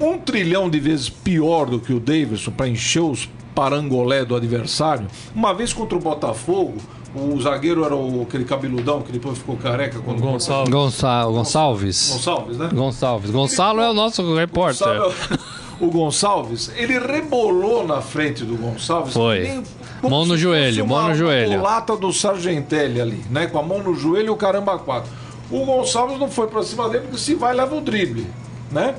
[0.00, 5.06] um trilhão de vezes pior do que o Davidson para encher os parangolé do adversário,
[5.34, 6.74] uma vez contra o Botafogo,
[7.14, 10.70] o zagueiro era o, aquele cabeludão que depois ficou careca quando Gonçalves.
[10.72, 12.10] Gonça Gonçalves.
[12.12, 12.68] Gonçalves, né?
[12.72, 13.30] Gonçalves.
[13.30, 14.86] Gonçalo é o nosso repórter.
[15.80, 19.12] O Gonçalves, ele rebolou na frente do Gonçalves.
[19.12, 19.40] Foi.
[19.40, 19.62] nem-
[20.08, 21.60] Mão no joelho, mão no joelho.
[21.60, 23.48] lata do Sargentelli ali, né?
[23.48, 25.10] Com a mão no joelho e o caramba quatro.
[25.50, 28.24] O Gonçalves não foi pra cima dele porque se vai leva o drible,
[28.70, 28.94] né?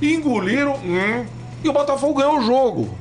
[0.00, 1.24] E engoliram, hum,
[1.64, 2.94] e o Botafogo ganhou o jogo.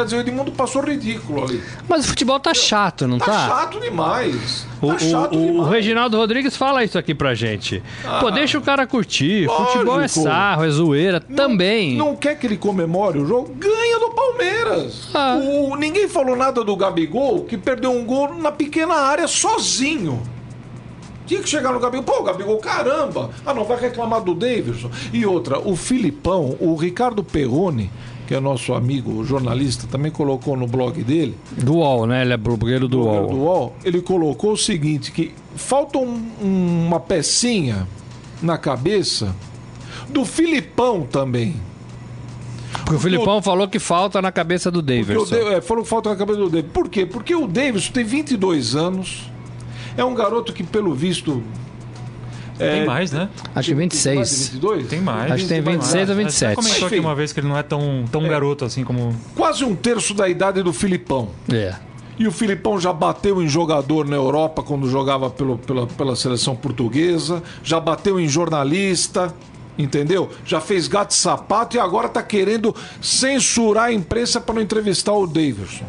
[0.00, 1.62] Quer dizer, o Edmundo passou ridículo ali.
[1.86, 3.48] Mas o futebol tá chato, não Tá, tá?
[3.48, 4.66] chato demais.
[4.80, 5.70] O, Tá chato o- o demais.
[5.70, 7.82] Reginaldo Rodrigues fala isso aqui pra gente.
[8.18, 9.46] Pô, deixa o cara curtir.
[9.46, 9.72] Lógico.
[9.72, 11.20] Futebol é sarro, é zoeira.
[11.20, 11.96] também.
[11.96, 13.54] Não quer que ele comemore o jogo?
[13.58, 15.08] Ganha do Palmeiras.
[15.12, 15.36] Ah.
[15.42, 20.22] O- ninguém falou nada do Gabigol, que perdeu um gol na pequena área sozinho.
[21.26, 22.02] Tinha que chegar no Gabigol.
[22.04, 23.30] Pô, Gabigol, caramba!
[23.46, 24.90] Ah, não, vai reclamar do Davidson.
[25.12, 27.90] E outra, o Filipão, o Ricardo Perrone,
[28.30, 32.22] que é nosso amigo jornalista, também colocou no blog dele, Do UOL, né?
[32.22, 33.26] Ele é blogueiro do UOL.
[33.26, 37.88] do UOL, ele colocou o seguinte, que falta um- um- uma pecinha
[38.40, 39.34] na cabeça
[40.08, 41.56] do Filipão também.
[42.72, 45.34] Porque o Filipão falou que falta na cabeça do Porque o Davidson.
[45.34, 46.70] Da- é, falou que falta na cabeça do Davis.
[46.72, 47.04] Por quê?
[47.04, 49.28] Porque o Davis tem 22 anos.
[49.96, 51.42] É um garoto que, pelo visto.
[52.60, 53.28] Tem mais, né?
[53.36, 54.48] Acho que mais de 26.
[54.48, 54.86] 22?
[54.88, 55.32] Tem mais.
[55.32, 56.56] Acho que tem 26 ou Você 27.
[56.56, 59.14] comentou aqui uma vez que ele não é tão, tão garoto assim como.
[59.34, 61.30] Quase um terço da idade do Filipão.
[61.52, 61.74] É.
[62.18, 66.54] E o Filipão já bateu em jogador na Europa quando jogava pelo, pela, pela seleção
[66.54, 67.42] portuguesa.
[67.64, 69.34] Já bateu em jornalista.
[69.78, 70.28] Entendeu?
[70.44, 75.14] Já fez gato e sapato e agora tá querendo censurar a imprensa para não entrevistar
[75.14, 75.86] o Davidson.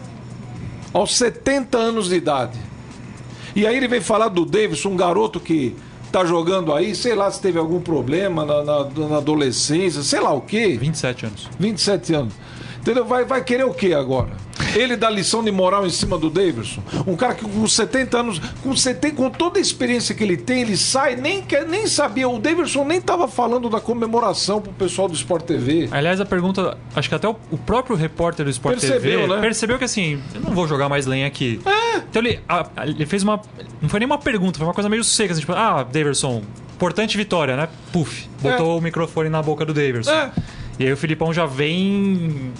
[0.93, 2.57] Aos 70 anos de idade.
[3.53, 5.75] E aí ele vem falar do Davidson, um garoto que
[6.11, 10.33] tá jogando aí, sei lá se teve algum problema na, na- na adolescência, sei lá
[10.33, 10.77] o quê.
[10.79, 11.49] 27 anos.
[11.59, 12.33] 27 anos.
[12.79, 13.05] Entendeu?
[13.05, 14.29] Vai, vai querer o quê agora?
[14.75, 16.81] Ele dá lição de moral em cima do Davidson.
[17.05, 20.61] Um cara que com 70 anos, com, 70, com toda a experiência que ele tem,
[20.61, 22.27] ele sai, nem, quer, nem sabia.
[22.29, 25.89] O Davidson nem estava falando da comemoração pro pessoal do Sport TV.
[25.91, 29.41] Aliás, a pergunta, acho que até o, o próprio repórter do Sport Percebeu, TV né?
[29.41, 31.59] percebeu que assim, eu não vou jogar mais lenha aqui.
[32.09, 33.41] Então ele, a- ele fez uma.
[33.81, 36.41] Não foi nem uma pergunta, foi uma coisa meio seca, assim, tipo, ah, Daverson,
[36.75, 37.67] importante vitória, né?
[37.91, 40.11] Puf, botou o microfone na boca do Daverson.
[40.11, 40.31] É.
[40.79, 42.51] E aí o Filipão já vem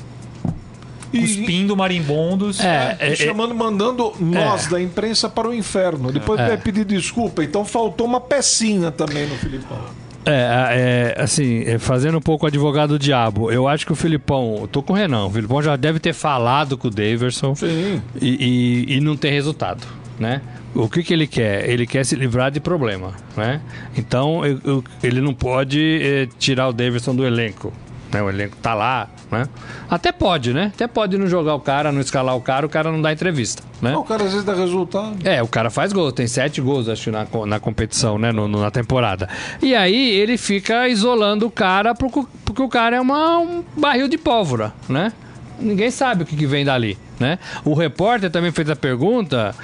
[1.12, 2.60] cuspindo marimbondos.
[2.60, 6.12] É, e é, é, chamando, mandando nós da imprensa para o inferno.
[6.12, 6.48] Depois É.
[6.48, 7.44] vai pedir desculpa.
[7.44, 9.78] Então faltou uma pecinha também no Filipão.
[10.24, 13.96] É, é, assim, é, fazendo um pouco o advogado do diabo, eu acho que o
[13.96, 18.00] Filipão, tô com o Renan, o Filipão já deve ter falado com o Daverson Sim.
[18.22, 19.86] e, e, e não tem resultado,
[20.20, 20.42] né?
[20.76, 21.68] O que, que ele quer?
[21.68, 23.60] Ele quer se livrar de problema, né?
[23.98, 27.74] Então eu- eu- ele não pode eh, tirar o Davidson do elenco,
[28.14, 28.22] né?
[28.22, 29.48] O elenco tá lá, né?
[29.90, 30.72] Até pode, né?
[30.74, 33.64] Até pode não jogar o cara, não escalar o cara, o cara não dá entrevista,
[33.82, 33.96] né?
[33.96, 35.16] O cara às vezes dá resultado.
[35.24, 38.32] É, o cara faz gol, tem sete gols, acho, na, na competição, né?
[38.32, 39.28] no- na temporada.
[39.62, 44.08] E aí ele fica isolando o cara porque, porque o cara é uma, um barril
[44.08, 45.12] de pólvora, né?
[45.60, 47.38] Ninguém sabe o que, que vem dali, né?
[47.64, 49.56] O repórter também fez a pergunta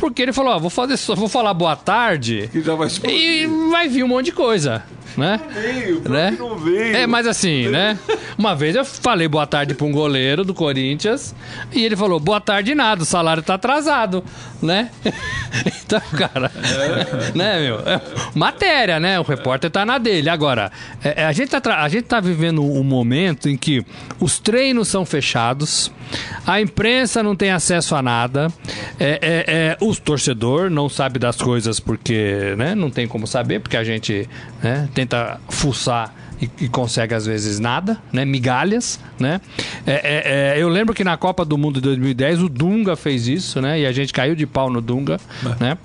[0.00, 3.88] porque ele falou: ó, vou fazer só, vou falar boa tarde já vai e vai
[3.88, 4.82] vir um monte de coisa.
[5.16, 5.40] Né?
[5.52, 6.36] Veio, né?
[6.38, 6.96] não veio.
[6.96, 7.98] É, mas assim, né?
[8.38, 11.34] Uma vez eu falei boa tarde pra um goleiro do Corinthians
[11.72, 14.24] e ele falou boa tarde nada, o salário tá atrasado,
[14.62, 14.90] né?
[15.86, 16.50] Então, cara,
[17.32, 17.78] né, meu?
[17.86, 18.00] É
[18.34, 19.18] matéria, né?
[19.18, 20.28] O repórter tá na dele.
[20.28, 20.70] Agora,
[21.02, 23.84] é, é, a, gente tá, a gente tá vivendo um momento em que
[24.20, 25.90] os treinos são fechados,
[26.46, 28.52] a imprensa não tem acesso a nada,
[28.98, 33.60] é, é, é, o torcedor não sabe das coisas porque né, não tem como saber,
[33.60, 34.28] porque a gente
[34.62, 38.24] né, tenta fuçar e, e consegue às vezes nada, né?
[38.24, 39.40] Migalhas, né?
[39.86, 43.26] É, é, é, eu lembro que na Copa do Mundo de 2010 o Dunga fez
[43.26, 43.80] isso, né?
[43.80, 45.18] E a gente caiu de pau no Dunga,
[45.58, 45.78] né?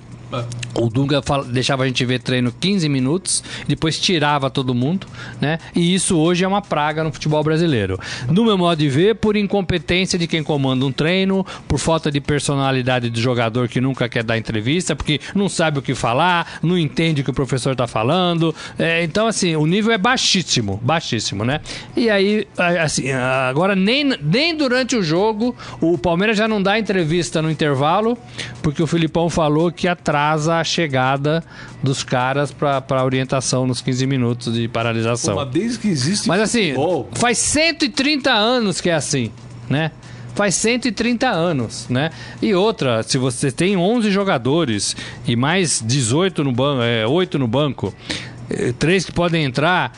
[0.73, 5.05] O Dunga deixava a gente ver treino 15 minutos, depois tirava todo mundo,
[5.39, 5.59] né?
[5.75, 7.99] E isso hoje é uma praga no futebol brasileiro.
[8.29, 12.21] No meu modo de ver, por incompetência de quem comanda um treino, por falta de
[12.21, 16.77] personalidade do jogador que nunca quer dar entrevista, porque não sabe o que falar, não
[16.77, 18.55] entende o que o professor tá falando.
[18.79, 21.59] É, então, assim, o nível é baixíssimo, baixíssimo, né?
[21.97, 27.41] E aí, assim, agora nem, nem durante o jogo, o Palmeiras já não dá entrevista
[27.41, 28.17] no intervalo,
[28.63, 31.43] porque o Filipão falou que atrasa a chegada
[31.81, 35.35] dos caras para orientação nos 15 minutos de paralisação.
[35.35, 39.31] Mas desde que existe Mas assim, futebol, faz 130 anos que é assim,
[39.69, 39.91] né?
[40.33, 42.09] Faz 130 anos, né?
[42.41, 44.95] E outra, se você tem 11 jogadores
[45.27, 47.93] e mais 18 no banco, é, 8 no banco,
[48.79, 49.91] três que podem entrar,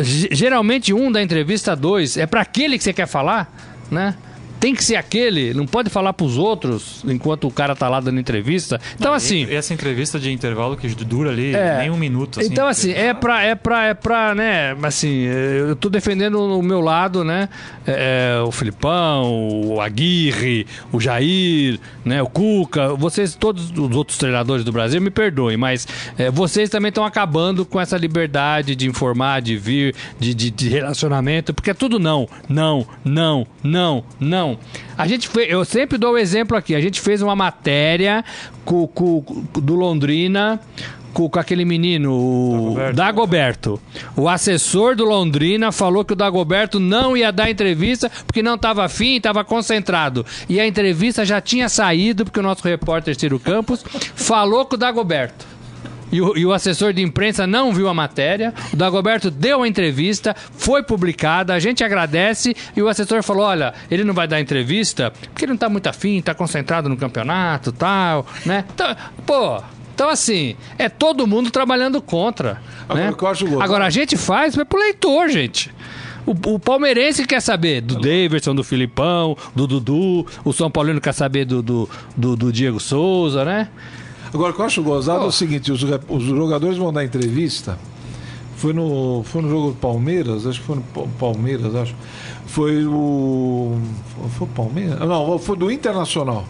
[0.00, 3.52] ge- geralmente um da entrevista, dois, é para aquele que você quer falar,
[3.90, 4.14] né?
[4.60, 8.18] Tem que ser aquele, não pode falar pros outros enquanto o cara tá lá dando
[8.18, 8.80] entrevista.
[8.98, 9.44] Então, assim.
[9.44, 11.78] E essa entrevista de intervalo que dura ali É.
[11.78, 12.40] nem um minuto.
[12.40, 16.62] Assim, Então, assim, é pra, é pra, é pra, né, assim, eu tô defendendo o
[16.62, 17.48] meu lado, né,
[17.86, 24.18] é, é, o Filipão, o Aguirre, o Jair, né, o Cuca, vocês, todos os outros
[24.18, 28.88] treinadores do Brasil, me perdoem, mas é, vocês também estão acabando com essa liberdade de
[28.88, 34.47] informar, de vir, de, de, de relacionamento, porque é tudo não, não, não, não, não.
[34.96, 38.24] A gente eu sempre dou o exemplo aqui, a gente fez uma matéria
[38.64, 40.60] com, com, com- do Londrina
[41.12, 42.96] com, com aquele menino, o Dagoberto.
[42.96, 43.80] Dagoberto.
[44.16, 48.84] O assessor do Londrina falou que o Dagoberto não ia dar entrevista porque não estava
[48.84, 50.24] afim, estava concentrado.
[50.48, 53.84] E a entrevista já tinha saído porque o nosso repórter Ciro Campos
[54.14, 55.57] falou com o Dagoberto.
[56.10, 58.54] E o, e o assessor de imprensa não viu a matéria.
[58.72, 62.54] O Dagoberto deu a entrevista, foi publicada, a gente agradece.
[62.76, 65.86] E o assessor falou: olha, ele não vai dar entrevista porque ele não tá muito
[65.86, 68.64] afim, tá concentrado no campeonato tal, né?
[68.74, 69.62] Então, pô.
[69.94, 72.62] Então, assim, é todo mundo trabalhando contra.
[72.88, 73.16] Agora, né?
[73.60, 75.74] Agora, a gente faz é pro leitor, gente.
[76.24, 80.24] O, o palmeirense quer saber do Davidson, do Filipão, do Dudu.
[80.44, 83.68] O São Paulino quer saber do, do, do, do Diego Souza, né?
[84.32, 85.28] Agora, o que eu acho gozado é Oh.
[85.28, 87.78] o seguinte: os, os jogadores vão dar entrevista.
[88.56, 91.94] Foi no, foi no jogo do Palmeiras, acho que foi no Pa- Palmeiras, acho.
[92.46, 93.78] Foi o.
[94.36, 94.98] Foi o Palmeiras?
[95.00, 96.44] Não, foi do Internacional.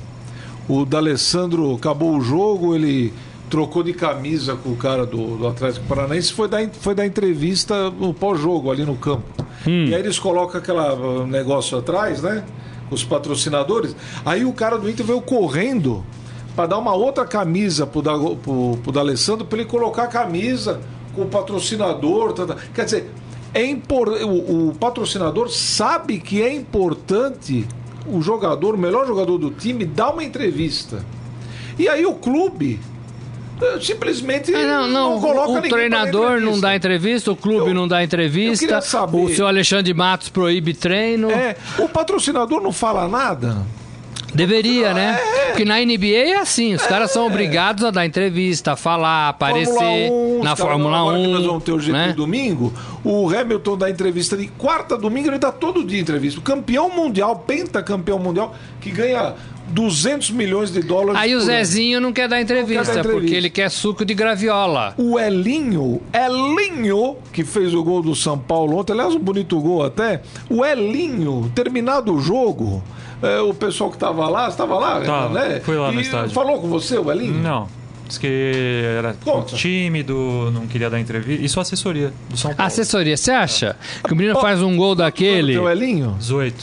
[0.69, 3.12] O D'Alessandro acabou o jogo, ele
[3.51, 7.91] trocou de camisa com o cara do, do Atlético Paranaense foi dar, foi dar entrevista
[7.91, 9.25] no pós-jogo ali no campo.
[9.67, 10.79] E aí eles colocam aquele
[11.27, 12.45] negócio atrás, né?
[12.91, 13.95] Os patrocinadores.
[14.25, 16.05] Aí o cara do Inter veio correndo
[16.59, 20.81] para dar uma outra camisa pro, Dago, pro, pro D'Alessandro para ele colocar a camisa
[21.14, 22.33] com o patrocinador.
[22.33, 22.57] tá, tá.
[22.75, 23.11] Quer dizer,
[23.55, 27.64] é impor, o, o patrocinador sabe que é importante
[28.09, 31.07] o jogador, o melhor jogador do time, dar uma entrevista.
[31.79, 32.81] E aí o clube
[33.62, 37.87] eh, simplesmente É, não, não, coloca o treinador não dá entrevista, o clube Eu- não
[37.87, 38.81] dá entrevista,
[39.12, 41.31] o seu Alexandre Matos proíbe treino.
[41.31, 43.64] É, o patrocinador não fala nada.
[44.35, 45.19] Deveria, né?
[45.49, 49.75] Porque na NBA é assim, os caras são obrigados a dar entrevista, a falar, aparecer
[49.75, 51.23] Fórmula 1, na Fórmula agora 1.
[51.23, 52.12] que nós vamos ter o GP né?
[52.12, 56.38] domingo, o Hamilton dá entrevista de quarta domingo, ele dá todo dia entrevista.
[56.38, 59.35] O campeão mundial, pentacampeão mundial, que ganha
[59.71, 61.41] 200 milhões de dólares Aí o.
[61.41, 63.21] Zezinho não quer dar entrevista, Não quer dar entrevista.
[63.27, 64.95] porque ele quer suco de graviola.
[64.97, 69.85] O Elinho, Elinho, que fez o gol do São Paulo ontem, aliás, um bonito gol
[69.85, 70.23] até.
[70.49, 72.83] O Elinho, terminado o jogo,
[73.22, 75.61] é, o pessoal que estava lá, estava lá, Tava, né?
[75.61, 76.31] fui lá no E estádio.
[76.31, 77.35] Falou com você, o Elinho?
[77.42, 77.68] Não.
[78.07, 79.54] Diz que era Conta.
[79.54, 81.44] tímido, não queria dar entrevista.
[81.44, 82.66] Isso é assessoria do São Paulo.
[82.66, 86.16] Assessoria, você acha que o menino faz um gol daquele, O Elinho?
[86.18, 86.54] 18.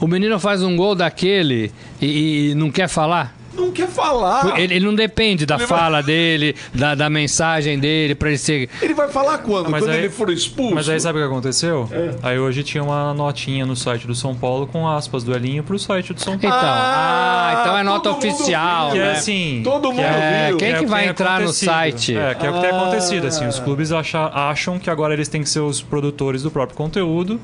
[0.00, 3.35] o menino faz um gol daquele e, e não quer falar?
[3.56, 4.58] Não quer falar.
[4.58, 8.38] Ele, ele não depende da Ele vai- fala dele, da, da mensagem dele, pra ele
[8.38, 8.68] ser.
[8.82, 9.70] Ele vai falar quando?
[9.70, 10.74] Mas quando aí- ele for expulso?
[10.74, 11.88] Mas aí sabe o que aconteceu?
[11.90, 12.14] É.
[12.22, 15.78] Aí hoje tinha uma notinha no site do São Paulo com aspas do Elinho pro
[15.78, 16.64] site do São Então, Paulo.
[16.66, 19.06] ah, então é nota todo mundo oficial, que né?
[19.08, 19.60] é assim.
[19.64, 20.56] Todo que mundo É, viu.
[20.58, 22.16] quem é que o vai tem entrar no site?
[22.16, 22.76] É, que é o que tem Ah.
[22.82, 23.26] acontecido.
[23.26, 26.76] Assim, os clubes acha- acham que agora eles têm que ser os produtores do próprio
[26.76, 27.40] conteúdo.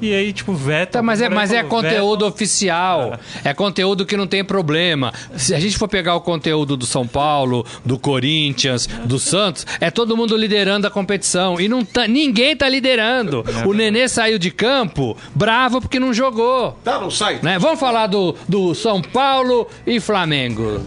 [0.00, 0.98] E aí, tipo, veta.
[0.98, 3.18] Tá, mas é, mas é conteúdo veta- oficial.
[3.44, 5.12] É conteúdo que não tem problema.
[5.36, 9.90] Se a gente for pegar o conteúdo do São Paulo, do Corinthians, do Santos, é
[9.90, 11.60] todo mundo liderando a competição.
[11.60, 13.44] E não tá, ninguém tá liderando.
[13.64, 16.78] O Nenê saiu de campo bravo porque não jogou.
[16.84, 17.42] Tá no site?
[17.44, 17.58] Né?
[17.58, 20.80] Vamos falar do, do São Paulo e Flamengo.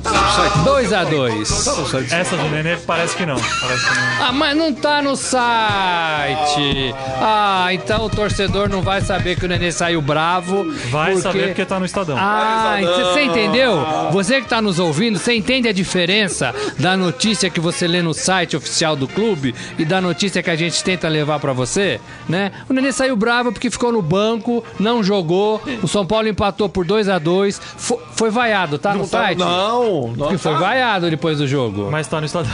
[0.64, 2.16] 2 a 2 Tá.
[2.18, 3.36] Essa do Nenê parece que não.
[3.36, 4.26] Parece que não.
[4.28, 6.94] Ah, mas não tá no site.
[7.22, 10.66] Ah, então o torcedor não vai saber que o Nenê saiu bravo.
[10.90, 12.18] Vai saber porque tá no Estadão.
[12.18, 13.14] Ah, não.
[13.14, 13.86] você entendeu?
[14.12, 18.14] Você que tá nos ouvindo, você entende a diferença da notícia que você lê no
[18.14, 22.52] site oficial do clube e da notícia que a gente tenta levar pra você, né?
[22.70, 26.86] O Nenê saiu bravo porque ficou no banco, não jogou, o São Paulo empatou por
[26.86, 29.38] 2 a 2 Fo- Foi vaiado, tá no Não tá- site?
[29.40, 30.16] Não, não.
[30.18, 30.60] Porque foi tá.
[30.60, 31.90] vaiado depois do jogo.
[31.92, 32.52] Mas tá no Estadão.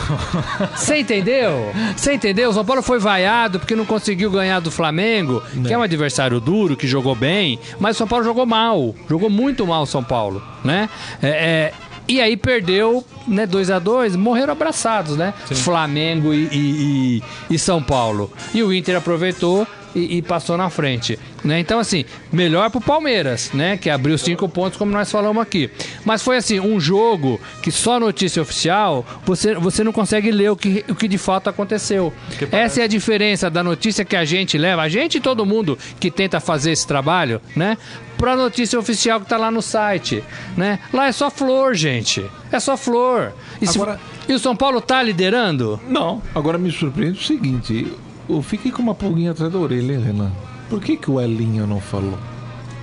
[0.75, 1.71] Você entendeu?
[1.95, 2.49] Você entendeu?
[2.49, 6.34] O São Paulo foi vaiado porque não conseguiu ganhar do Flamengo, que é um adversário
[6.39, 8.93] duro, que jogou bem, mas o São Paulo jogou mal.
[9.09, 10.89] Jogou muito mal o São Paulo, né?
[11.21, 11.73] É, é,
[12.07, 15.33] e aí perdeu, né, 2 a 2 morreram abraçados, né?
[15.55, 17.17] Flamengo e, e-
[17.49, 18.31] e- e São Paulo.
[18.53, 21.17] E o Inter aproveitou e, e passou na frente.
[21.43, 21.59] Né?
[21.59, 23.77] Então, assim, melhor pro Palmeiras, né?
[23.77, 25.69] Que abriu cinco pontos, como nós falamos aqui.
[26.03, 30.55] Mas foi assim, um jogo que só notícia oficial, você, você não consegue ler o
[30.55, 32.11] que, o que de fato aconteceu.
[32.51, 35.77] Essa é a diferença da notícia que a gente leva, a gente e todo mundo
[35.99, 37.77] que tenta fazer esse trabalho, né?
[38.17, 40.23] Pra notícia oficial que tá lá no site,
[40.57, 40.79] né?
[40.93, 42.25] Lá é só flor, gente.
[42.51, 43.33] É só flor.
[43.61, 45.79] E, se- Agora- e o São Paulo tá liderando?
[45.87, 47.91] Não, agora me surpreende o seguinte:
[48.29, 50.31] eu fiquei com uma pulguinha atrás da orelha, hein, Renan?
[50.69, 52.17] Por que, que o Elinho não falou?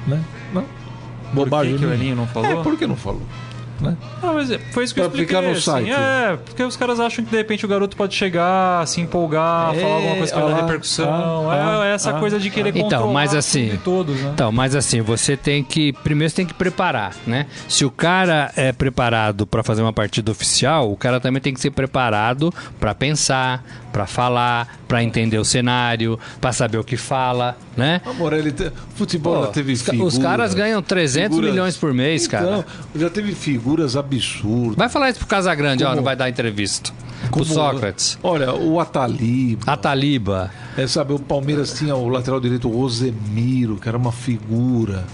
[0.06, 0.20] Né?
[0.52, 0.64] Não?
[1.32, 1.74] Bobagem.
[1.74, 1.92] que que o.
[1.92, 2.60] Elinho não falou?
[2.60, 3.22] É, por que não falou?
[3.80, 3.96] Né?
[4.22, 5.34] Ah, mas é- foi isso que eu Pra expliquei.
[5.36, 5.60] ficar no assim.
[5.62, 5.90] site.
[5.90, 9.80] É, porque os caras acham que de repente o garoto pode chegar, se empolgar, É,
[9.80, 11.50] falar alguma coisa pela ah, repercussão.
[11.50, 14.30] ah, é essa ah, coisa de querer Então, controlar mas tudo assim- todos, né?
[14.34, 15.92] Então, mas assim, você tem que.
[15.94, 17.46] Primeiro você tem que preparar, né?
[17.66, 21.60] Se o cara é preparado pra fazer uma partida oficial, o cara também tem que
[21.60, 27.56] ser preparado pra pensar, pra falar, pra entender o cenário, pra saber o que fala,
[27.76, 28.00] né?
[28.06, 28.72] Amor, ele te...
[28.94, 30.14] futebol Pô, já teve figuras.
[30.14, 32.44] os caras ganham 300 milhões por mês, cara.
[32.46, 32.64] Então,
[32.96, 34.76] já teve figuras absurdas.
[34.76, 36.90] Vai falar isso pro Casagrande, ó, Como- não vai dar entrevista.
[37.30, 38.18] Como- Pro Sócrates.
[38.22, 39.62] Olha, o Ataliba.
[39.70, 40.50] A Taliba.
[40.76, 45.04] É, sabe, o Palmeiras tinha o lateral direito o Rosemiro, que era uma figura.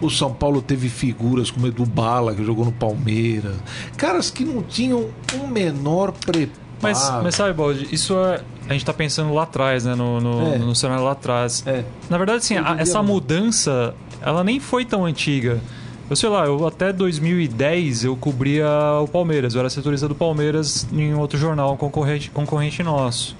[0.00, 3.54] O São Paulo teve figuras como Edu Bala, que jogou no Palmeiras.
[3.96, 5.06] Caras que não tinham
[5.40, 6.63] um menor preparo.
[6.84, 8.40] Mas, mas sabe, Baldi, isso é.
[8.68, 9.94] A gente tá pensando lá atrás, né?
[9.94, 10.58] No, no, É.
[10.58, 11.62] no cenário lá atrás.
[11.66, 11.84] É.
[12.08, 15.60] Na verdade, assim, a- essa mudança, ela nem foi tão antiga.
[16.08, 18.66] Eu sei lá, eu até 2010 eu cobria
[19.02, 23.34] o Palmeiras, eu era setorista do Palmeiras em outro jornal, concorrente, concorrente nosso.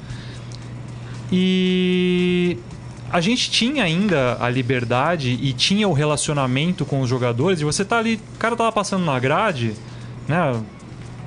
[1.30, 2.56] E
[3.10, 7.84] a gente tinha ainda a liberdade e tinha o relacionamento com os jogadores, e você
[7.84, 9.74] tá ali, o cara tava passando na grade,
[10.28, 10.54] né?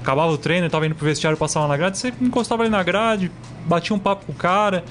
[0.08, 3.30] Acabava o treino, tava indo pro vestiário, passava na grade, você encostava ali na grade,
[3.66, 4.82] batia um papo com o cara.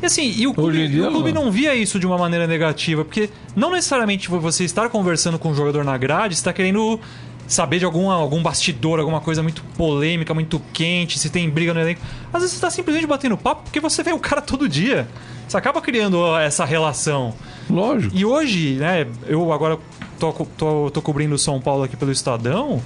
[0.00, 1.50] E assim, e o clube, dia, o clube não.
[1.50, 5.84] via isso de uma maneira negativa, porque não necessariamente você estar conversando com o jogador
[5.84, 6.98] na grade, está querendo
[7.46, 11.80] saber de algum, algum bastidor, alguma coisa muito polêmica, muito quente, se tem briga no
[11.80, 12.00] elenco.
[12.32, 15.06] Às vezes você está simplesmente batendo papo porque você vê o cara todo dia.
[15.46, 17.34] Você acaba criando essa relação.
[17.68, 18.16] Lógico.
[18.16, 19.78] E hoje, né, eu agora
[20.18, 22.82] tô, tô, tô cobrindo São Paulo aqui pelo Estadão,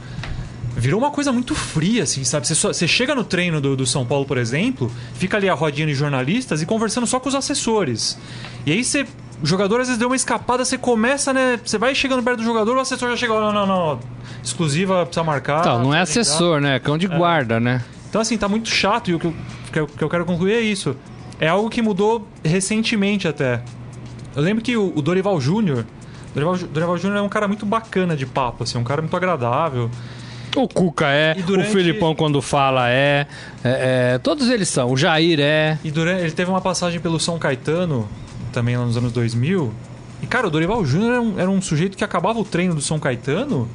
[0.78, 2.46] virou uma coisa muito fria, assim, sabe?
[2.46, 5.54] Você, só- você chega no treino do, do São Paulo, por exemplo, fica ali a
[5.54, 8.18] rodinha de jornalistas e conversando só com os assessores.
[8.64, 9.06] E aí você.
[9.40, 11.60] O jogador às vezes deu uma escapada, você começa, né?
[11.64, 14.00] Você vai chegando perto do jogador, o assessor já chega, não, não, não.
[14.42, 15.60] Exclusiva, precisa marcar.
[15.60, 16.74] Então, não é precisa ligar." assessor, né?
[16.74, 17.84] É cão de guarda, né?
[18.08, 19.34] Então, assim, tá muito chato e o que eu,
[19.72, 20.96] que eu, que eu quero concluir é isso.
[21.38, 23.62] É algo que mudou recentemente até.
[24.34, 25.84] Eu lembro que o, o Dorival Júnior.
[26.34, 29.88] Dorival, Dorival Júnior é um cara muito bacana de papo, assim, um cara muito agradável.
[30.56, 33.26] O Cuca é, durante- o Filipão quando fala é,
[33.64, 34.90] é, é, todos eles são.
[34.90, 35.78] O Jair é.
[35.84, 38.08] E durante, ele teve uma passagem pelo São Caetano,
[38.52, 39.72] também lá nos anos 2000.
[40.22, 42.80] E, cara, o Dorival Júnior era, um, era um sujeito que acabava o treino do
[42.80, 43.68] São Caetano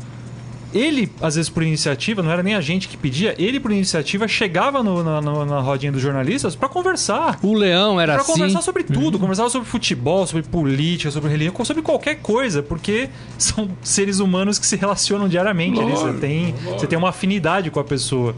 [0.73, 4.27] ele, às vezes por iniciativa, não era nem a gente que pedia, ele por iniciativa
[4.27, 7.39] chegava no- na, na- na rodinha dos jornalistas pra conversar.
[7.43, 8.31] O Leão era Pra assim.
[8.33, 13.69] conversar sobre tudo, conversar sobre futebol, sobre política, sobre religião, sobre qualquer coisa, porque são
[13.81, 15.79] seres humanos que se relacionam diariamente.
[15.79, 15.91] ali.
[15.91, 18.35] Você Lógico, tem, você tem uma afinidade com a pessoa.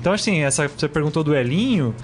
[0.00, 1.94] Então, assim, essa você perguntou do Elinho.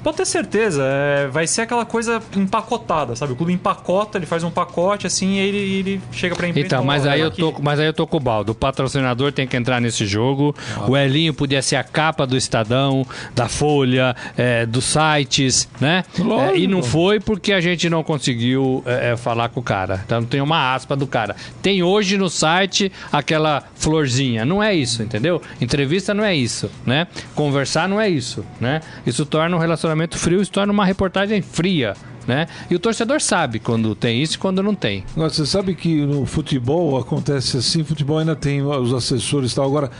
[0.00, 3.34] Você pode ter certeza, é, vai ser aquela coisa empacotada, sabe?
[3.34, 6.66] O clube empacota, ele faz um pacote assim e ele, ele chega pra imprensa.
[6.68, 8.52] Então, mas "Olha, aí, eu aqui." tô, mas aí eu tô com o baldo.
[8.52, 10.54] O patrocinador tem que entrar nesse jogo.
[10.88, 16.02] O Elinho podia ser a capa do Estadão, da Folha, é, dos sites, né?
[16.50, 20.00] É, e não foi porque a gente não conseguiu é, é, falar com o cara.
[20.06, 21.36] Então tem uma aspa do cara.
[21.60, 24.46] Tem hoje no site aquela florzinha.
[24.46, 25.42] Não é isso, entendeu?
[25.60, 27.06] Entrevista não é isso, né?
[27.34, 28.80] Conversar não é isso, né?
[29.04, 31.94] Isso torna um relacionamento frio, isso torna uma reportagem fria.
[32.26, 32.46] Né?
[32.70, 35.04] E o torcedor sabe quando tem isso e quando não tem.
[35.16, 39.64] Agora, você sabe que no futebol acontece assim, futebol ainda tem os assessores e tal.
[39.64, 39.90] Agora,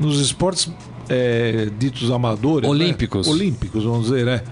[0.00, 0.70] nos esportes
[1.08, 2.62] é, ditos amadores.
[2.68, 2.70] né?
[2.70, 3.28] Olímpicos.
[3.28, 4.42] Olímpicos, vamos dizer, né?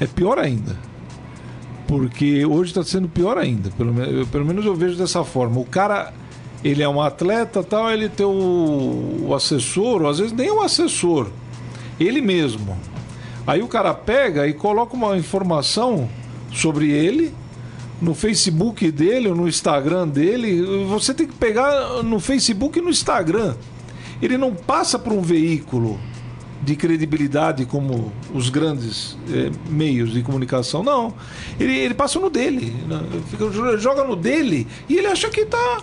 [0.00, 0.76] É pior ainda.
[1.86, 3.70] Porque hoje está sendo pior ainda.
[3.70, 5.60] Pelo, eu- pelo menos eu vejo dessa forma.
[5.60, 6.12] O cara,
[6.62, 10.60] ele é um atleta tal, ele tem o, o assessor, ou às vezes nem o
[10.62, 11.28] assessor,
[12.00, 12.76] ele mesmo.
[13.46, 16.08] Aí o cara pega e coloca uma informação
[16.52, 17.34] sobre ele
[18.00, 20.62] no Facebook dele ou no Instagram dele.
[20.88, 23.54] Você tem que pegar no Facebook e no Instagram.
[24.22, 25.98] Ele não passa por um veículo
[26.62, 31.12] de credibilidade como os grandes eh, meios de comunicação, não.
[31.60, 33.02] Ele, ele passa no dele, né?
[33.30, 35.82] Fica- joga no dele e ele acha que está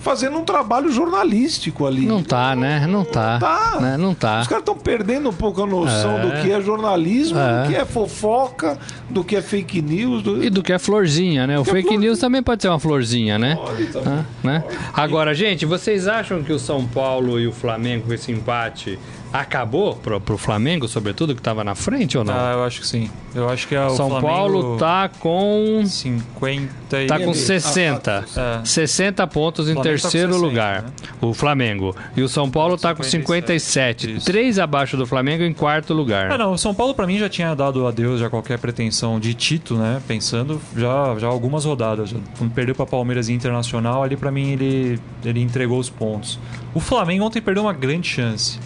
[0.00, 2.06] fazendo um trabalho jornalístico ali.
[2.06, 2.86] Não tá, né?
[2.86, 3.38] Não tá.
[3.38, 3.78] tá.
[3.80, 3.96] Né?
[3.96, 4.40] Não tá.
[4.40, 6.20] Os caras estão perdendo um pouco a noção É.
[6.20, 7.62] do que é jornalismo, É.
[7.62, 8.78] do que é fofoca,
[9.10, 10.22] do que é fake news.
[10.22, 11.58] do- E do que é florzinha, né?
[11.58, 13.56] O é fake news também pode ser uma florzinha, né?
[13.56, 14.12] Pode também.
[14.18, 14.64] Ah, né?
[14.92, 18.98] Agora, gente, vocês acham que o São Paulo e o Flamengo com esse empate
[19.32, 22.34] acabou pro, pro Flamengo, sobretudo, que tava na frente ou não?
[22.34, 23.10] Ah, eu acho que sim.
[23.34, 27.06] Eu acho que é o São Flamengo Paulo tá com 50 e...
[27.06, 28.24] tá com ali, 60.
[28.36, 28.64] É.
[28.64, 30.82] 60 pontos em tá terceiro 60, lugar.
[30.82, 30.88] né?
[31.20, 31.94] O Flamengo.
[32.16, 33.56] E o São Paulo tá com 57.
[33.56, 34.26] 57, isso.
[34.26, 36.30] Três abaixo do Flamengo em quarto lugar.
[36.30, 39.34] É, não, o São Paulo pra mim já tinha dado adeus já qualquer pretensão de
[39.34, 40.00] título, né?
[40.06, 42.10] Pensando já, já algumas rodadas.
[42.10, 46.38] Já, quando perdeu pra Palmeiras e Internacional, ali pra mim ele, ele entregou os pontos.
[46.74, 48.58] O Flamengo ontem perdeu uma grande chance.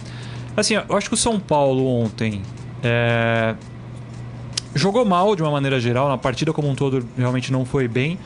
[0.55, 2.41] Assim, eu acho que o São Paulo ontem
[2.83, 3.55] é,
[4.75, 8.19] jogou mal de uma maneira geral, na partida como um todo realmente não foi bem.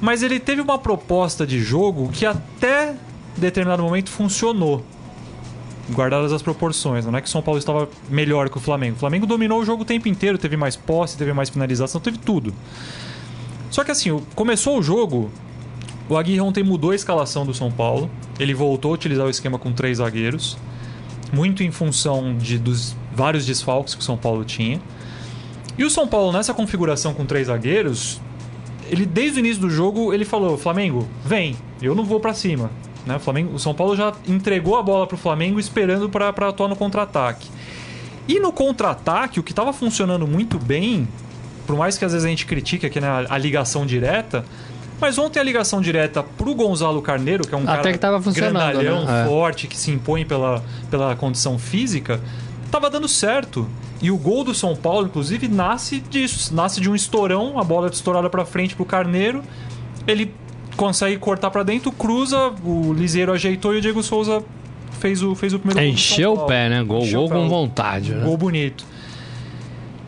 [0.00, 2.94] Mas ele teve uma proposta de jogo que até
[3.36, 4.84] determinado momento funcionou
[5.90, 7.06] guardadas as proporções.
[7.06, 8.96] Não é que o São Paulo estava melhor que o Flamengo.
[8.96, 12.18] O Flamengo dominou o jogo o tempo inteiro, teve mais posse, teve mais finalização, teve
[12.18, 12.52] tudo.
[13.70, 15.30] Só que assim, começou o jogo,
[16.08, 18.10] o Aguirre ontem mudou a escalação do São Paulo.
[18.38, 20.56] Ele voltou a utilizar o esquema com três zagueiros,
[21.32, 24.80] muito em função de, dos vários desfalques que o São Paulo tinha.
[25.76, 28.20] E o São Paulo, nessa configuração com três zagueiros,
[28.90, 32.70] ele desde o início do jogo ele falou: Flamengo, vem, eu não vou pra cima.
[33.06, 33.16] Né?
[33.16, 36.76] O, Flamengo, o São Paulo já entregou a bola pro Flamengo esperando pra atuar no
[36.76, 37.48] contra-ataque.
[38.26, 41.08] E no contra-ataque, o que estava funcionando muito bem,
[41.66, 44.44] por mais que às vezes a gente critique aqui né, a ligação direta,
[45.00, 48.20] mas ontem a ligação direta pro Gonzalo Carneiro, que é um Até cara que tava
[48.20, 49.22] funcionando, grandalhão, né?
[49.22, 49.26] É.
[49.26, 52.20] forte, que se impõe pela, pela condição física,
[52.70, 53.68] tava dando certo.
[54.00, 56.54] E o gol do São Paulo, inclusive, nasce disso.
[56.54, 59.42] Nasce de um estourão, a bola é estourada pra frente pro Carneiro.
[60.06, 60.32] Ele
[60.76, 64.42] consegue cortar pra dentro, cruza, o Liseiro ajeitou e o Diego Souza
[65.00, 66.82] fez o, fez o primeiro gol do São Encheu o pé, né?
[66.82, 68.24] Gol, Encheu gol com vontade, né?
[68.24, 68.84] Gol bonito.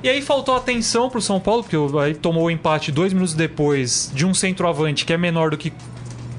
[0.03, 3.35] E aí faltou atenção pro São Paulo, porque o- aí tomou o empate dois minutos
[3.35, 5.73] depois de um centroavante que é menor do que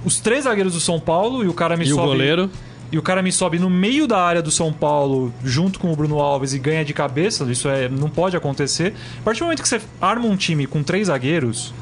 [0.04, 2.08] os três zagueiros do São Paulo e o cara me E o sobe.
[2.08, 2.50] goleiro?
[2.92, 5.96] E o cara me sobe no meio da área do São Paulo, junto com o
[5.96, 7.44] Bruno Alves, e ganha de cabeça.
[7.50, 8.94] Isso é, não pode acontecer.
[9.20, 11.74] A partir do momento que você arma um time com três zagueiros,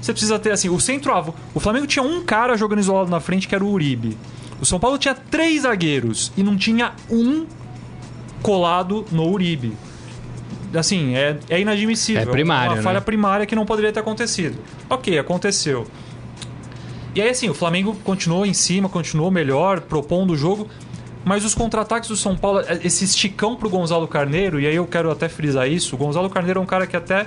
[0.00, 1.36] você precisa ter assim, o centroavante.
[1.54, 4.16] O Flamengo tinha um cara jogando isolado na frente, que era o Uribe.
[4.60, 7.46] O São Paulo tinha três zagueiros e não tinha um
[8.42, 9.72] colado no Uribe.
[10.74, 12.22] Assim, é, é inadmissível.
[12.22, 12.82] É primário, uma né?
[12.82, 14.58] falha primária que não poderia ter acontecido.
[14.88, 15.86] Ok, aconteceu.
[17.14, 20.68] E aí, assim, o Flamengo continuou em cima, continuou melhor, propondo o jogo.
[21.24, 24.86] Mas os contra-ataques do São Paulo, é, esse esticão pro Gonzalo Carneiro, e aí eu
[24.86, 25.96] quero até frisar isso.
[25.96, 27.26] O Gonzalo Carneiro é um cara que até.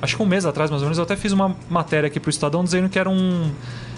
[0.00, 2.30] Acho que um mês atrás, mais ou menos, eu até fiz uma matéria aqui pro
[2.30, 3.50] Estadão dizendo que era um.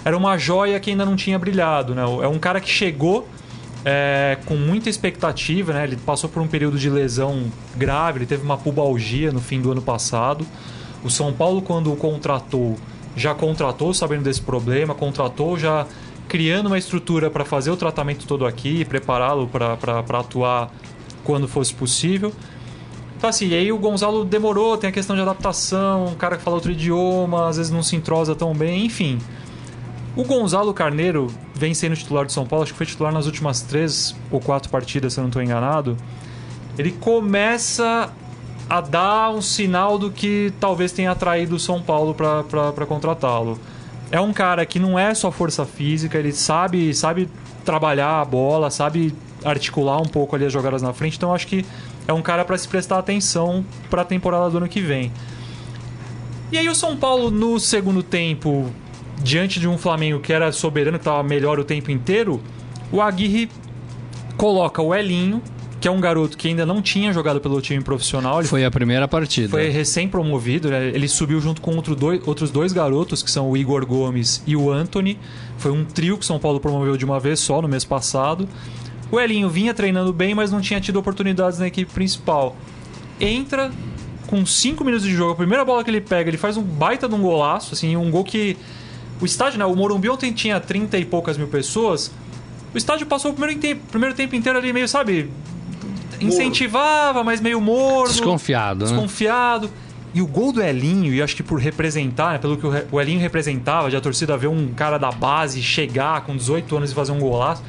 [0.05, 2.03] Era uma joia que ainda não tinha brilhado, né?
[2.03, 3.29] É um cara que chegou
[3.85, 5.85] é, com muita expectativa, né?
[5.85, 7.45] Ele passou por um período de lesão
[7.77, 10.47] grave, ele teve uma pubalgia no fim do ano passado.
[11.05, 12.77] O São Paulo, quando o contratou,
[13.17, 15.87] já contratou sabendo desse problema, contratou já
[16.29, 20.71] criando uma estrutura para fazer o tratamento todo aqui e prepará-lo para atuar
[21.25, 22.33] quando fosse possível.
[23.17, 26.43] Então, assim, e aí o Gonzalo demorou, tem a questão de adaptação, um cara que
[26.43, 29.19] fala outro idioma, às vezes não se entrosa tão bem, enfim.
[30.17, 31.29] O Gonzalo Carneiro
[31.63, 34.69] vem sendo titular de São Paulo, acho que foi titular nas últimas três ou quatro
[34.69, 35.97] partidas, se eu não estou enganado.
[36.77, 38.13] Ele começa
[38.69, 43.61] a dar um sinal do que talvez tenha atraído o São Paulo para contratá-lo.
[44.11, 47.29] É um cara que não é só força física, ele sabe, sabe
[47.65, 51.65] trabalhar a bola, sabe articular um pouco ali as jogadas na frente, então acho que
[52.09, 55.13] é um cara para se prestar atenção para a temporada do ano que vem.
[56.51, 58.69] E aí o São Paulo no segundo tempo,
[59.23, 62.41] diante de um Flamengo que era soberano, que estava melhor o tempo inteiro,
[62.91, 63.49] o Aguirre
[64.37, 65.43] coloca o Elinho,
[65.81, 68.39] que é um garoto que ainda não tinha jogado pelo time profissional.
[68.39, 69.49] Ele Foi a primeira partida.
[69.49, 70.89] foi recém-promovido, né?
[70.89, 74.55] ele subiu junto com outro dois, outros dois garotos, que são o Igor Gomes e
[74.55, 75.19] o Anthony.
[75.59, 78.49] Foi um trio que São Paulo promoveu de uma vez só no mês passado.
[79.11, 82.57] O Elinho vinha treinando bem, mas não tinha tido oportunidades na equipe principal.
[83.21, 83.71] Entra
[84.27, 87.09] com 5 minutos de jogo, a primeira bola que ele pega, ele faz um baita
[87.09, 88.57] de um golaço, assim, um gol que.
[89.23, 89.65] O estádio, né?
[89.65, 92.11] O Morumbi ontem tinha 30 e poucas mil pessoas.
[92.75, 95.31] O estádio passou o primeiro tempo, primeiro tempo inteiro ali meio, sabe?
[96.21, 98.13] Incentivava, mas meio morno.
[98.13, 98.91] Desconfiado, né?
[98.91, 99.71] Desconfiado.
[100.15, 103.19] E o gol do Elinho, e acho que por representar, né, pelo que o Elinho
[103.19, 107.13] representava, de a torcida ver um cara da base chegar com 18 anos e fazer
[107.13, 107.63] um golaço,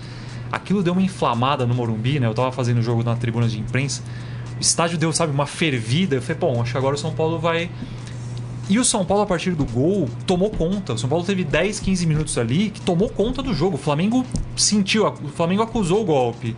[0.51, 2.27] aquilo deu uma inflamada no Morumbi, né?
[2.27, 4.01] Eu tava fazendo o jogo na tribuna de imprensa.
[4.57, 6.15] O estádio deu, sabe, uma fervida.
[6.15, 7.69] Eu falei, bom, acho que agora o São Paulo vai.
[8.69, 10.93] E o São Paulo, a partir do gol, tomou conta.
[10.93, 13.75] O São Paulo teve 10, 15 minutos ali que tomou conta do jogo.
[13.75, 16.55] O Flamengo sentiu, o Flamengo acusou o golpe.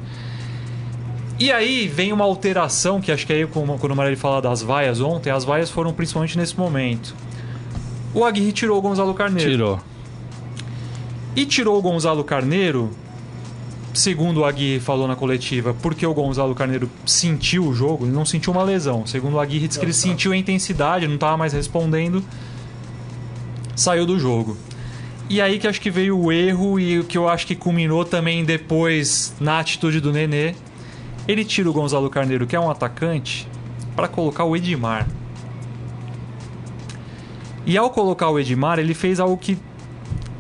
[1.39, 4.62] E aí vem uma alteração, que acho que aí, como- quando o Marelli fala das
[4.62, 7.16] vaias ontem, as vaias foram principalmente nesse momento.
[8.14, 9.51] O Aguirre tirou o Gonzalo Carneiro.
[9.51, 9.80] Tirou.
[11.36, 12.91] E tirou o Gonzalo Carneiro,
[13.96, 18.26] segundo o Aguirre falou na coletiva, porque o Gonzalo Carneiro sentiu o jogo, ele não
[18.26, 19.06] sentiu uma lesão.
[19.06, 22.24] Segundo o Aguirre, disse que ele sentiu a intensidade, não estava mais respondendo,
[23.76, 24.58] saiu do jogo.
[25.30, 28.06] E aí que acho que veio o erro e o que eu acho que culminou
[28.06, 30.54] também depois na atitude do Nenê.
[31.28, 33.48] Ele tira o Gonzalo Carneiro, que é um atacante,
[33.96, 35.08] para colocar o Edmar.
[37.66, 39.58] E ao colocar o Edmar, ele fez algo que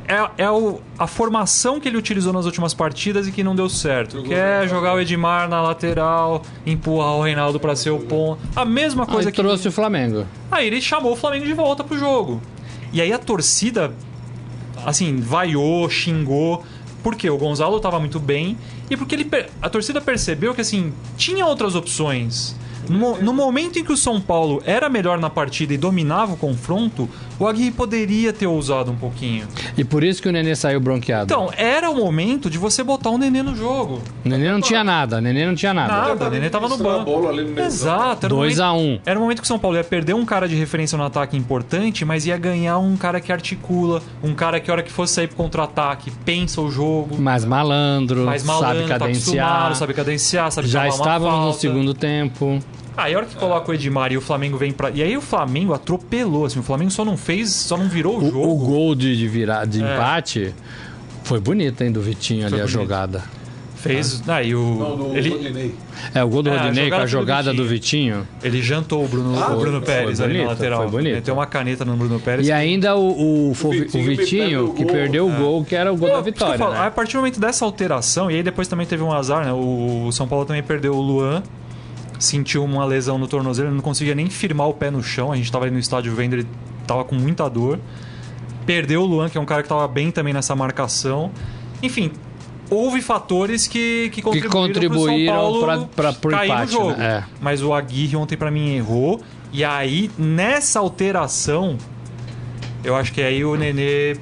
[0.07, 3.67] é, é o- a formação que ele utilizou nas últimas partidas e que não deu
[3.69, 4.21] certo.
[4.23, 8.39] Que é jogar o Edmar na lateral, empurrar o Reinaldo para ser o ponto.
[8.55, 9.41] A mesma coisa Aí que.
[9.41, 10.25] trouxe o Flamengo.
[10.51, 12.41] Aí ele chamou o Flamengo de volta pro jogo.
[12.93, 13.91] E aí a torcida,
[14.85, 16.63] assim, vaiou, xingou.
[17.03, 18.57] Porque o Gonzalo tava muito bem
[18.89, 19.29] e porque ele,
[19.61, 22.55] a torcida percebeu que, assim, tinha outras opções.
[22.89, 26.37] No, no momento em que o São Paulo era melhor na partida e dominava o
[26.37, 27.09] confronto,
[27.39, 29.47] o Aguirre poderia ter ousado um pouquinho.
[29.77, 31.25] E por isso que o Nenê saiu bronqueado.
[31.25, 34.01] Então, era o momento de você botar o Nenê no jogo.
[34.23, 35.93] o Nenê não tinha nada, o Nenê não tinha nada.
[36.09, 37.11] Nada, o Nenê tava no banco.
[37.31, 38.25] no Exato.
[38.25, 38.99] era o 2 momento- a 1 um.
[39.05, 41.35] Era o momento que o São Paulo ia perder um cara de referência no ataque
[41.35, 45.13] importante, mas ia ganhar um cara que articula, um cara que, a hora que fosse
[45.13, 49.45] sair pro contra-ataque, pensa o jogo, Mais malandro, mais malandro, sabe tá cadenciar.
[49.47, 52.59] acostumado, sabe cadenciar, sabe Já estávamos no segundo tempo.
[52.97, 54.89] Aí a hora que coloca o Edmar e o Flamengo vem pra.
[54.91, 58.17] E aí o Flamengo atropelou, assim, o Flamengo só não fez, só não virou o,
[58.23, 58.47] O, jogo.
[58.51, 59.93] o gol de, de, virar, de É.
[59.95, 60.53] empate
[61.23, 62.79] foi bonito, hein, do Vitinho ali, Foi a bonito.
[62.79, 63.23] jogada.
[63.75, 64.23] Fez.
[64.27, 64.59] Aí o.
[64.79, 65.75] Não, do ele, Rodinei.
[66.15, 68.27] É, o gol do É, a Rodinei com a jogada do do Vitinho.
[68.41, 70.81] ele jantou o Bruno, Ah, o Bruno foi Pérez ali bonito, na lateral.
[70.81, 71.13] foi bonito.
[71.15, 72.47] Meteu uma caneta no Bruno Pérez.
[72.47, 75.37] E ainda o, o, o Vitinho Vitinho, que perdeu o é.
[75.37, 76.57] gol, que era o gol Não, da que vitória.
[76.57, 76.87] falo, né?
[76.87, 79.53] A partir do momento dessa alteração, e aí depois também teve um azar, né?
[79.53, 81.43] O São Paulo também perdeu o Luan,
[82.19, 85.31] sentiu uma lesão no tornozelo, ele não conseguia nem firmar o pé no chão.
[85.31, 86.47] A gente tava ali no estádio vendo, ele
[86.87, 87.79] tava com muita dor.
[88.65, 91.31] Perdeu o Luan, que é um cara que tava bem também nessa marcação.
[91.83, 92.11] Enfim,
[92.69, 95.87] houve fatores que, que contribuíram,
[96.19, 96.91] pro cair empate, no jogo.
[96.93, 97.05] né?
[97.05, 97.23] É.
[97.39, 99.21] Mas o Aguirre ontem pra mim errou.
[99.51, 101.77] E aí, nessa alteração,
[102.83, 104.17] eu acho que aí o Nenê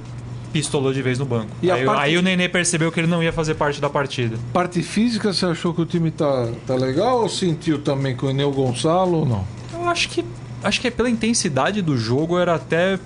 [0.53, 1.47] pistolou de vez no banco.
[1.61, 4.37] E aí, parte- aí o Nenê percebeu que ele não ia fazer parte da partida.
[4.53, 8.29] Parte física, você achou que o time tá, tá legal ou sentiu também com o
[8.29, 9.43] Enel Gonçalo ou não?
[9.73, 10.23] Eu acho que
[10.63, 12.97] acho que pela intensidade do jogo era até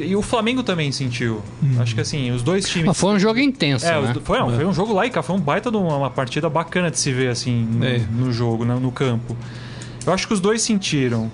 [0.00, 1.42] e o Flamengo também sentiu.
[1.78, 4.14] Acho que assim, os dois times Mas foi um jogo intenso, É, né?
[4.24, 6.48] foi, não, foi um jogo lá e cá, foi um baita de uma, uma partida
[6.48, 7.98] bacana de se ver assim no, É.
[7.98, 9.36] no jogo, né, no campo.
[10.06, 11.30] Eu acho que os dois sentiram.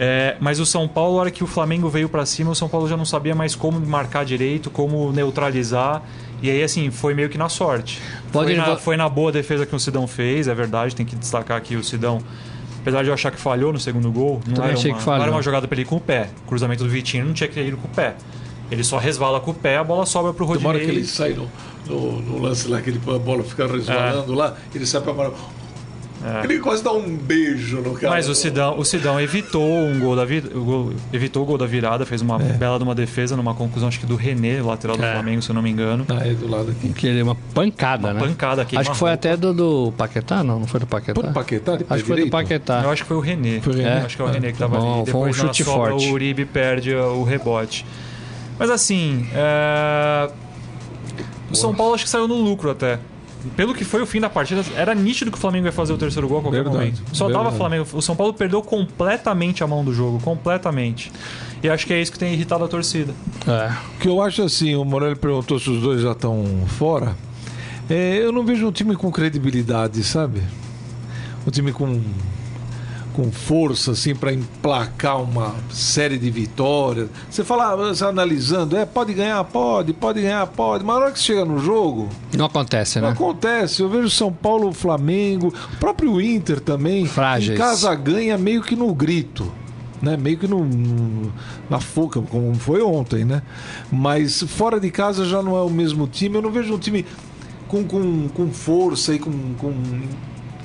[0.00, 2.68] É, mas o São Paulo, a hora que o Flamengo veio pra cima, o São
[2.68, 6.02] Paulo já não sabia mais como marcar direito, como neutralizar.
[6.40, 8.00] E aí, assim, foi meio que na sorte.
[8.32, 11.16] Pode- foi, na, foi na boa defesa que o Sidão fez, é verdade, tem que
[11.16, 12.20] destacar aqui o Sidão.
[12.80, 15.04] Apesar de eu achar que falhou no segundo gol, não, Também era achei uma, que
[15.06, 15.34] não era falhou.
[15.36, 16.30] uma jogada pra ele ir com o pé.
[16.46, 18.14] Cruzamento do Vitinho não tinha que ir com o pé.
[18.70, 20.80] Ele só resvala com o pé, a bola sobra pro Rodinei.
[20.80, 21.48] que ele sai no,
[21.88, 25.34] no, no lance lá, que ele, a bola fica resvalando lá, ele sai pra bola.
[26.44, 28.06] Ele quase dá um beijo no cara.
[28.06, 28.10] É.
[28.10, 31.56] Mas o Sidão, o Sidão evitou um gol da vi- o gol- evitou o gol
[31.56, 32.52] da virada, fez uma É.
[32.54, 35.12] bela de uma defesa numa conclusão acho que do René, lateral do É.
[35.12, 36.04] Flamengo, se eu não me engano.
[36.08, 36.88] Ah, é do lado aqui.
[36.92, 38.20] Que ele é uma pancada, né?
[38.20, 38.76] Pancada aqui.
[38.76, 40.58] Acho que foi até do, do Paquetá, não?
[40.60, 41.14] Não foi do Paquetá?
[41.20, 42.30] Pô, do Paquetá, Acho que foi do?
[42.30, 42.80] Paquetá.
[42.82, 43.60] Eu acho que foi o René.
[43.60, 43.98] Foi o René?
[44.04, 45.10] Acho que é o René que tava Bom, ali.
[45.10, 46.08] foi um Depois chute na sobra, forte.
[46.08, 47.86] o Uribe perde o rebote.
[48.58, 50.28] Mas assim, é...
[51.50, 52.98] o São Paulo acho que saiu no lucro até.
[53.56, 55.98] Pelo que foi o fim da partida, era nítido que o Flamengo ia fazer o
[55.98, 57.02] terceiro gol a qualquer Verdade, momento.
[57.12, 57.44] Só verdade.
[57.44, 57.86] tava Flamengo.
[57.92, 61.12] O São Paulo perdeu completamente a mão do jogo, completamente.
[61.62, 63.12] E acho que é isso que tem irritado a torcida.
[63.46, 63.72] É.
[63.96, 67.16] O que eu acho assim, o Morelli perguntou se os dois já estão fora.
[67.90, 70.42] É, eu não vejo um time com credibilidade, sabe?
[71.46, 72.00] Um time com,
[73.18, 77.08] com força, assim, para emplacar uma série de vitórias.
[77.28, 80.84] Você fala, você analisando, é, pode ganhar, pode, pode ganhar, pode.
[80.84, 83.14] Mas na hora que chega no jogo, Não acontece, não né?
[83.14, 83.82] acontece.
[83.82, 87.06] Eu vejo São Paulo, Flamengo, próprio Inter também.
[87.06, 87.58] Frágeis.
[87.58, 89.50] Em casa ganha meio que no grito.
[90.00, 90.16] Né?
[90.16, 91.32] Meio que no-
[91.68, 93.42] na foca, como foi ontem, né?
[93.90, 96.36] Mas fora de casa já não é o mesmo time.
[96.36, 97.04] Eu não vejo um time
[97.66, 99.74] com, com, com força e com, com,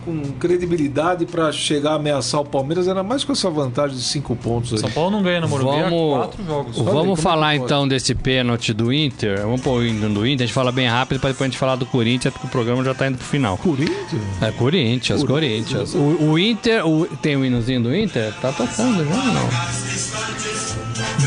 [0.05, 4.35] com credibilidade para chegar a ameaçar o Palmeiras, ainda mais com essa vantagem de cinco
[4.35, 4.93] pontos São aí.
[4.95, 6.77] Paulo não ganha no Morumbi há Vamos- quatro jogos.
[6.77, 7.63] Olha aí, como é Vamos que falar pode?
[7.65, 9.41] então desse pênalti do Inter.
[9.41, 11.57] Vamos pôr o hino do Inter, a gente fala bem rápido, para depois a gente
[11.59, 13.57] falar do Corinthians, porque o programa já tá indo pro final.
[13.57, 14.21] Corinthians?
[14.41, 15.93] É Corinthians, Corinthians.
[15.95, 15.99] O,
[16.31, 18.33] o Inter, o- tem o hinozinho do Inter?
[18.41, 19.49] Tá tocando já, não?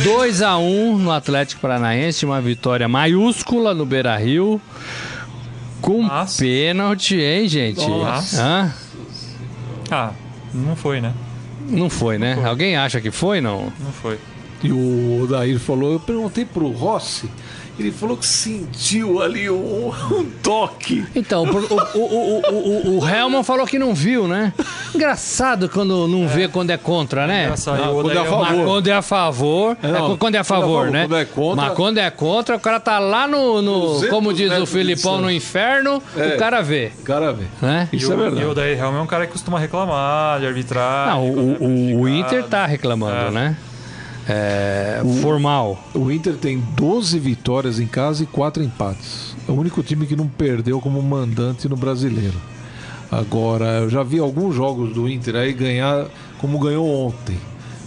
[0.05, 4.61] 2x1 no Atlético Paranaense, uma vitória maiúscula no Beira-Rio.
[5.87, 6.43] Com Nossa.
[6.43, 7.87] pênalti, hein, gente?
[7.87, 8.43] Nossa.
[8.43, 8.75] Hã?
[9.89, 10.13] Ah,
[10.53, 11.15] não foi, né?
[11.69, 12.37] Não foi, né?
[12.45, 13.73] Alguém acha que foi, não?
[13.79, 14.19] Não foi.
[14.65, 17.31] E o Odair falou, eu perguntei pro Rossi,
[17.79, 21.05] ele falou que sentiu ali um, um toque.
[21.15, 24.53] Então, o, o, o, o, o, o Helman falou que não viu, né?
[24.95, 27.45] Engraçado quando não vê quando é contra, né?
[27.45, 27.83] Engraçado.
[27.83, 28.47] Ah, O quando é a favor.
[28.57, 31.01] Mas quando é a favor, É, não, é, quando é a favor, né?
[31.07, 34.33] quando é contra- Mas quando é contra, o cara tá lá no, no 200 como
[34.33, 36.35] diz o Filipão, no inferno, É.
[36.35, 37.49] o cara vê, Cara, velho.
[37.61, 37.89] né?
[37.93, 38.43] Isso e é o, verdade.
[38.43, 41.13] E o Odair Helm é um cara que costuma reclamar de arbitragem.
[41.15, 41.57] Não, o,
[41.97, 43.31] o, o Inter tá reclamando, É.
[43.31, 43.57] né?
[44.29, 45.79] É, formal.
[45.95, 49.37] O Inter tem 12 vitórias em casa e 4 empates.
[49.49, 52.35] É o único time que não perdeu como mandante no brasileiro.
[53.11, 56.07] Agora, eu já vi alguns jogos do Inter aí ganhar
[56.39, 57.37] como ganhou ontem.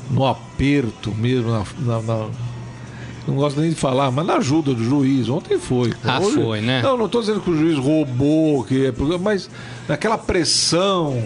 [0.09, 2.27] No aperto mesmo, na, na- na-
[3.27, 5.29] não gosto nem de falar, mas na ajuda do juiz.
[5.29, 5.93] Ontem foi.
[6.03, 6.81] Ah, foi, né?
[6.81, 9.49] Não, não estou dizendo que o juiz roubou, que é, mas
[9.87, 11.21] naquela pressão,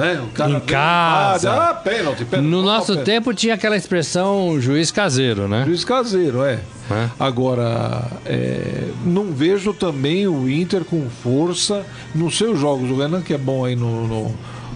[0.00, 0.20] né?
[0.20, 1.52] O cara Em casa.
[1.52, 2.48] Ah, pênalti, pênalti.
[2.48, 3.06] No nosso pênalti.
[3.06, 5.64] tempo tinha aquela expressão juiz caseiro, né?
[5.66, 6.58] Juiz caseiro, é.
[6.90, 7.08] É.
[7.20, 11.84] Agora, é, não vejo também o Inter com força
[12.14, 12.90] nos seus jogos.
[12.90, 14.34] O Renan, que é bom aí no, no,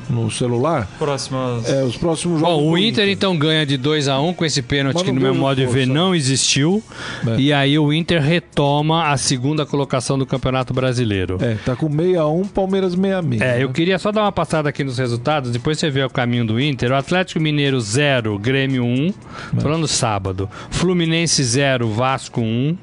[0.09, 1.69] no celular, Próximas.
[1.69, 2.57] é, os próximos jogos.
[2.57, 5.13] Bom, o do Inter então ganha de 2 a 1 com esse pênalti Mas que
[5.13, 6.83] no meu modo de ver não existiu.
[7.27, 7.41] É.
[7.41, 11.39] E aí o Inter retoma a segunda colocação do Campeonato Brasileiro.
[11.41, 13.41] É, tá com 61, Palmeiras 66.
[13.41, 13.75] É, eu né?
[13.75, 16.93] queria só dar uma passada aqui nos resultados, depois você vê o caminho do Inter.
[16.93, 19.15] O Atlético Mineiro 0, Grêmio 1,
[19.61, 20.49] falando sábado.
[20.71, 22.77] Fluminense 0, Vasco 1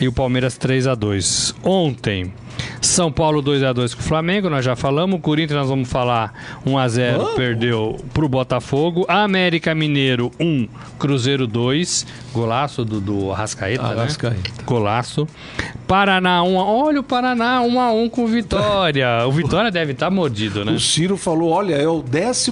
[0.00, 1.54] e o Palmeiras 3 a 2.
[1.62, 2.32] Ontem,
[2.80, 5.20] São Paulo 2 a 2 com o Flamengo, nós já falamos.
[5.20, 6.32] Corinthians nós vamos falar
[6.66, 7.34] 1 a 0, Vamos.
[7.34, 9.04] perdeu pro Botafogo.
[9.08, 14.00] América Mineiro 1, Cruzeiro 2, golaço do, do Arrascaeta, né?
[14.00, 14.50] Arrascaeta.
[14.66, 15.26] Golaço.
[15.86, 16.64] Paraná 1 a...
[16.64, 19.26] Olha o Paraná 1 a 1 com o Vitória.
[19.26, 20.72] O Vitória deve estar mordido, né?
[20.72, 22.50] O Ciro falou: olha, é o 14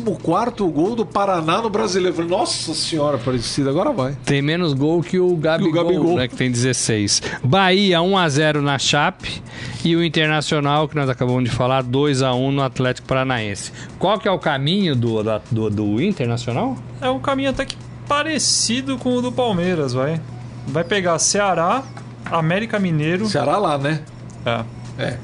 [0.72, 2.14] gol do Paraná no brasileiro.
[2.14, 4.16] Falei, nossa senhora, parecida, agora vai.
[4.24, 6.16] Tem menos gol que o Gabigol, Que o Gabigol.
[6.16, 7.22] né, que tem 16.
[7.44, 9.42] Bahia 1 a 0 na Chape
[9.84, 13.72] e o Internacional, que nós acabamos de falar, 2 a 1 no Atlético Paranaense.
[13.98, 16.76] Qual que é o caminho do, da- do, do Internacional?
[17.00, 17.76] É um caminho até que
[18.08, 20.20] parecido com o do Palmeiras, vai.
[20.66, 21.82] Vai pegar Ceará,
[22.30, 23.26] América Mineiro.
[23.26, 24.02] Ceará lá, né?
[24.44, 24.64] É.
[24.98, 25.18] É.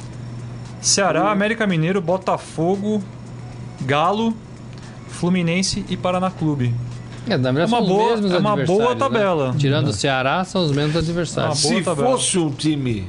[0.80, 3.02] Ceará, América Mineiro, Botafogo,
[3.82, 4.32] Galo,
[5.08, 6.72] Fluminense e Paraná Clube.
[7.28, 8.94] É, na verdade, É uma boa- é uma boa né?
[8.98, 9.54] tabela.
[9.58, 11.60] Tirando o Ceará, são os mesmos adversários.
[11.62, 12.08] Boa Se tabela.
[12.10, 13.06] fosse um time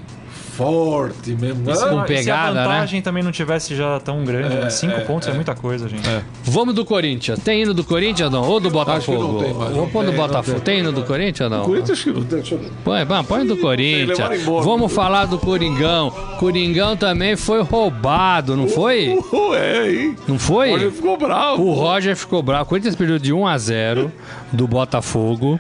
[0.60, 1.74] forte mesmo.
[1.74, 2.64] Se, ah, Com e se pegada, a né?
[2.64, 4.70] vantagem também não tivesse já tão grande, né?
[4.70, 6.08] Cinco pontos é, muita coisa, gente.
[6.44, 7.40] Vamos do Corinthians.
[7.40, 8.44] Tem hino do Corinthians não?
[8.44, 9.34] Ou do Botafogo?
[9.34, 9.54] não tem.
[9.54, 10.60] Vamos pôr do Botafogo.
[10.60, 10.80] tem.
[10.80, 11.64] Hino do Corinthians não?
[11.64, 12.40] Corinthians que não tem.
[12.40, 12.72] Deixa eu ver.
[12.84, 14.18] Põe, põe, põe do Corinthians.
[14.46, 16.12] Vamos falar do Coringão.
[16.40, 19.18] Coringão também foi roubado, não foi?
[19.34, 20.16] Ué, hein?
[20.28, 20.72] Não foi?
[20.72, 21.64] Olha, ficou bravo.
[21.64, 22.64] O Roger ficou bravo.
[22.64, 24.12] O Corinthians perdeu de 1 a 0
[24.52, 25.60] do Botafogo.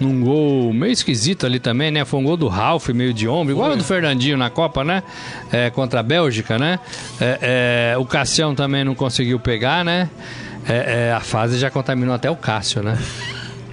[0.00, 2.04] num gol meio esquisito ali também, né?
[2.04, 5.02] Foi um gol do Ralf, meio de ombro, igual o do Fernandinho na Copa, né?
[5.52, 6.78] É, contra a Bélgica, né?
[7.20, 10.08] É, é, o Cassião também não conseguiu pegar, né?
[10.68, 12.98] É, é, a fase já contaminou até o Cássio, né?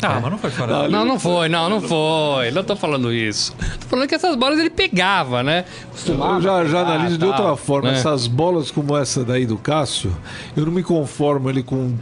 [0.02, 0.88] Ah, mas não foi fora.
[0.90, 2.52] Não, não foi, não, não foi.
[2.52, 3.56] Não tô falando isso.
[3.80, 5.66] Tô falando que essas bolas ele pegava, né?
[6.08, 7.92] Eu já, já analiso de outra forma.
[7.92, 7.98] né?
[7.98, 10.16] Essas bolas como essa daí do Cássio,
[10.56, 11.96] eu não me conformo ele com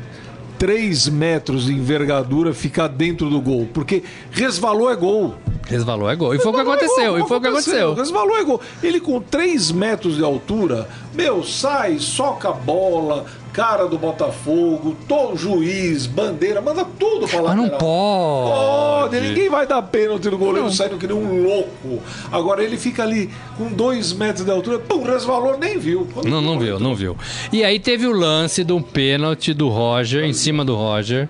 [0.64, 3.68] 3 metros de envergadura ficar dentro do gol.
[3.74, 4.02] Porque
[4.32, 5.36] resvalou é gol.
[5.68, 6.34] Resvalou é gol.
[6.34, 7.12] E foi o que é aconteceu.
[7.12, 7.94] gol, E foi o que aconteceu.
[7.94, 8.62] Resvalou é gol.
[8.82, 15.38] Ele com 3 metros de altura, meu, sai, soca a bola, cara do Botafogo, todo
[15.38, 17.56] juiz, bandeira, manda tudo pra lá.
[17.56, 18.50] Mas não pode.
[18.50, 22.02] Pode, ninguém vai dar pênalti no goleiro saindo que nem um louco.
[22.32, 26.08] Agora ele fica ali com 2 metros de altura, pum, resvalou, nem viu.
[26.12, 27.16] Quando Não, não viu, não viu.
[27.52, 31.30] E aí teve o lance de um pênalti do Roger, em cima do Roger,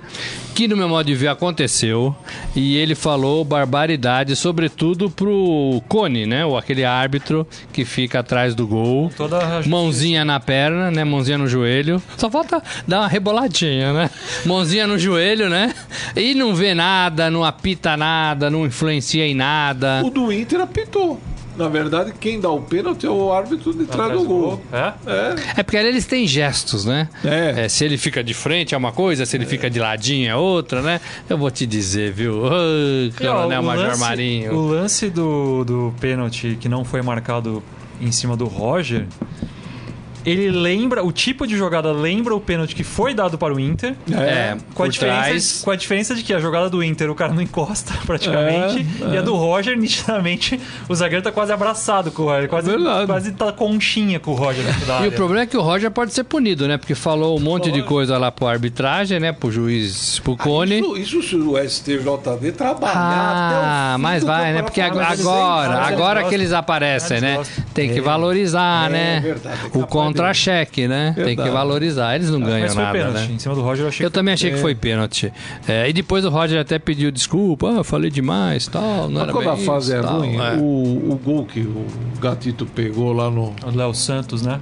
[0.53, 2.15] que no meu modo de ver aconteceu.
[2.55, 6.45] E ele falou barbaridade, sobretudo pro Cone, né?
[6.45, 9.11] O aquele árbitro que fica atrás do gol.
[9.67, 11.03] Mãozinha na perna, né?
[11.03, 12.01] Mãozinha no joelho.
[12.17, 14.09] Só falta dar uma reboladinha, né?
[14.45, 15.73] Mãozinha no joelho, né?
[16.15, 20.01] E não vê nada, não apita nada, não influencia em nada.
[20.03, 21.19] O do Inter apitou.
[21.55, 24.61] Na verdade, quem dá o pênalti é o árbitro de trás do gol.
[24.71, 24.93] É?
[25.05, 25.35] É.
[25.57, 27.07] É porque ali eles têm gestos, né?
[27.23, 27.67] É.
[27.69, 30.81] se ele fica de frente é uma coisa, se ele fica de ladinho é outra,
[30.81, 30.99] né?
[31.29, 32.39] Eu vou te dizer, viu?
[32.43, 34.53] Ô, ó, Coronel o Major lance- Marinho.
[34.55, 37.61] O lance do, do pênalti que não foi marcado
[38.01, 39.05] em cima do Roger,
[40.25, 43.95] ele lembra, o tipo de jogada lembra o pênalti que foi dado para o Inter.
[44.11, 45.61] É, Com a, diferença, trás.
[45.63, 48.85] com a diferença de que a jogada do Inter o cara não encosta praticamente.
[49.09, 52.49] É, E a do Roger, nitidamente, o zagueiro tá quase abraçado com o Roger.
[52.49, 53.05] Quase, Verdade.
[53.07, 55.91] quase tá conchinha com o Roger dentro da E o problema é que o Roger
[55.91, 56.77] pode ser punido, né?
[56.77, 59.31] Porque falou um monte de coisa lá pro arbitragem, né?
[59.31, 60.79] Pro juiz, pro Cone.
[61.01, 64.61] Isso, isso o STJD trabalhar até o Ah, mas vai, né?
[64.61, 65.07] Porque agora,
[65.85, 66.29] agora gostam.
[66.29, 67.41] que eles aparecem, né?
[67.73, 68.01] Tem que É.
[68.01, 69.19] valorizar, É né?
[69.19, 71.13] verdade, é O contra-cheque, né?
[71.15, 71.49] Tem que Verdade.
[71.49, 72.15] valorizar.
[72.15, 73.15] Eles não ganham Mas foi nada, pênalti.
[73.27, 73.35] né?
[73.35, 75.31] Em cima do Roger eu achei Eu que também achei que foi pênalti.
[75.67, 79.23] É, e depois o Roger até pediu desculpa, ah, eu falei demais, tal, não Mas
[79.23, 80.53] era quando a fase isso, é tal, ruim, é.
[80.55, 81.85] o, o gol que o
[82.19, 83.53] Gatito pegou lá no.
[83.65, 84.59] o Léo Santos, né?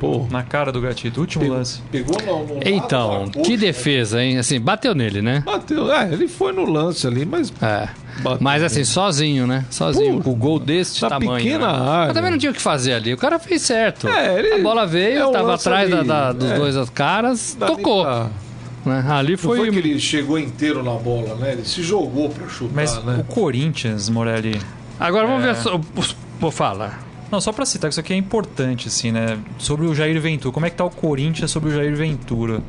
[0.00, 1.20] Pô, Na cara do Gatito.
[1.20, 1.80] Último pegou, lance.
[1.90, 4.38] pegou não, no lado Então, da que defesa, hein?
[4.38, 5.42] Assim, bateu nele, né?
[5.44, 5.92] Bateu.
[5.92, 7.52] É, ele foi no lance ali, mas.
[7.60, 7.88] É.
[8.22, 9.64] Bateu Mas assim, sozinho, né?
[9.70, 11.36] Sozinho, Pô, com o gol deste na tamanho.
[11.44, 11.88] pequena né?
[11.90, 12.06] área.
[12.06, 13.12] Mas também não tinha o que fazer ali.
[13.12, 14.08] O cara fez certo.
[14.08, 16.54] É, ele- A bola veio, é um tava atrás da, ali, da- dos é.
[16.56, 18.04] dois caras, Dá tocou.
[18.84, 19.04] né?
[19.08, 19.70] Ali Não foi, foi.
[19.70, 21.52] que ele chegou inteiro na bola, né?
[21.52, 23.18] Ele se jogou pra chutar, Mas né?
[23.20, 24.60] o Corinthians, Morelli.
[24.98, 25.52] Agora vamos É.
[25.52, 25.56] ver.
[25.56, 25.80] só-
[26.40, 27.00] Vou falar.
[27.30, 29.38] Não, só pra citar que isso aqui é importante, assim, né?
[29.58, 30.52] Sobre o Jair Ventura.
[30.52, 32.62] Como é que tá o Corinthians sobre o Jair Ventura?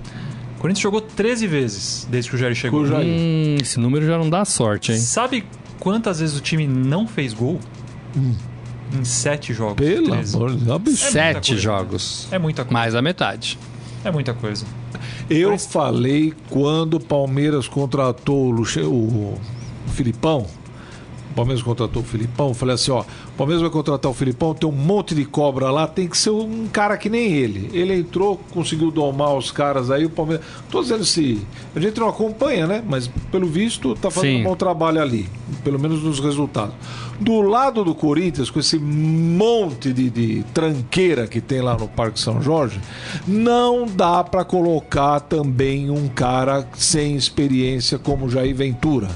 [0.58, 2.82] O Corinthians jogou 13 vezes desde que o Jair chegou.
[2.82, 3.08] O Jair.
[3.08, 4.98] Hum, esse número já não dá sorte, hein?
[5.00, 5.46] Sabe
[5.80, 7.60] quantas vezes o time não fez gol?
[8.94, 9.76] Em 7 jogos.
[9.76, 10.36] Pelo 13.
[10.36, 11.12] amor de Deus, absurdo.
[11.12, 11.62] Sete coisa.
[11.62, 12.28] jogos.
[12.32, 12.74] É muita coisa.
[12.74, 13.58] Mais da metade.
[14.04, 14.66] É muita coisa.
[15.30, 19.36] Eu falei quando o Palmeiras contratou o, Luche- o
[19.94, 20.48] Filipão.
[21.32, 22.54] O Palmeiras contratou o Filipão.
[22.54, 25.88] Falei assim: ó, o Palmeiras vai contratar o Filipão, tem um monte de cobra lá,
[25.88, 27.70] tem que ser um cara que nem ele.
[27.74, 30.46] Ele entrou, conseguiu domar os caras aí, o Palmeiras.
[30.70, 31.42] Tô dizendo se.
[31.76, 32.84] A gente não acompanha, né?
[32.88, 34.42] Mas pelo visto, tá fazendo Sim.
[34.42, 35.28] um bom trabalho ali.
[35.64, 36.76] Pelo menos nos resultados.
[37.20, 42.18] Do lado do Corinthians, com esse monte de, de tranqueira que tem lá no Parque
[42.18, 42.80] São Jorge,
[43.28, 49.10] não dá para colocar também um cara sem experiência como Jair Ventura.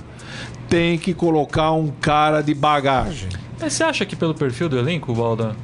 [0.74, 3.30] Tem que colocar um cara de bagagem.
[3.62, 5.56] Mas você acha que pelo perfil do elenco, Balda?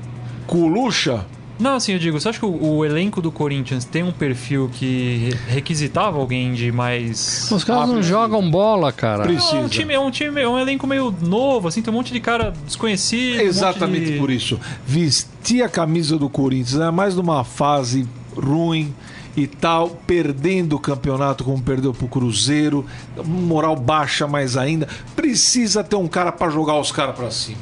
[0.46, 1.26] Culucha,
[1.60, 4.70] Não, assim, eu digo, você acha que o, o elenco do Corinthians tem um perfil
[4.72, 7.50] que re- requisitava alguém de mais.
[7.52, 8.16] Os caras não precisa.
[8.18, 9.24] jogam bola, cara.
[9.24, 9.58] Precisa.
[9.58, 12.14] É um time, é um time, é um elenco meio novo, assim, tem um monte
[12.14, 13.42] de cara desconhecido.
[13.42, 14.20] exatamente um de...
[14.20, 14.60] por isso.
[14.86, 18.08] Vestir a camisa do Corinthians é mais numa fase
[18.38, 18.94] ruim
[19.42, 22.86] e tal, perdendo o campeonato como perdeu pro Cruzeiro,
[23.26, 24.88] moral baixa mais ainda.
[25.16, 27.58] Precisa ter um cara para jogar os caras para cima.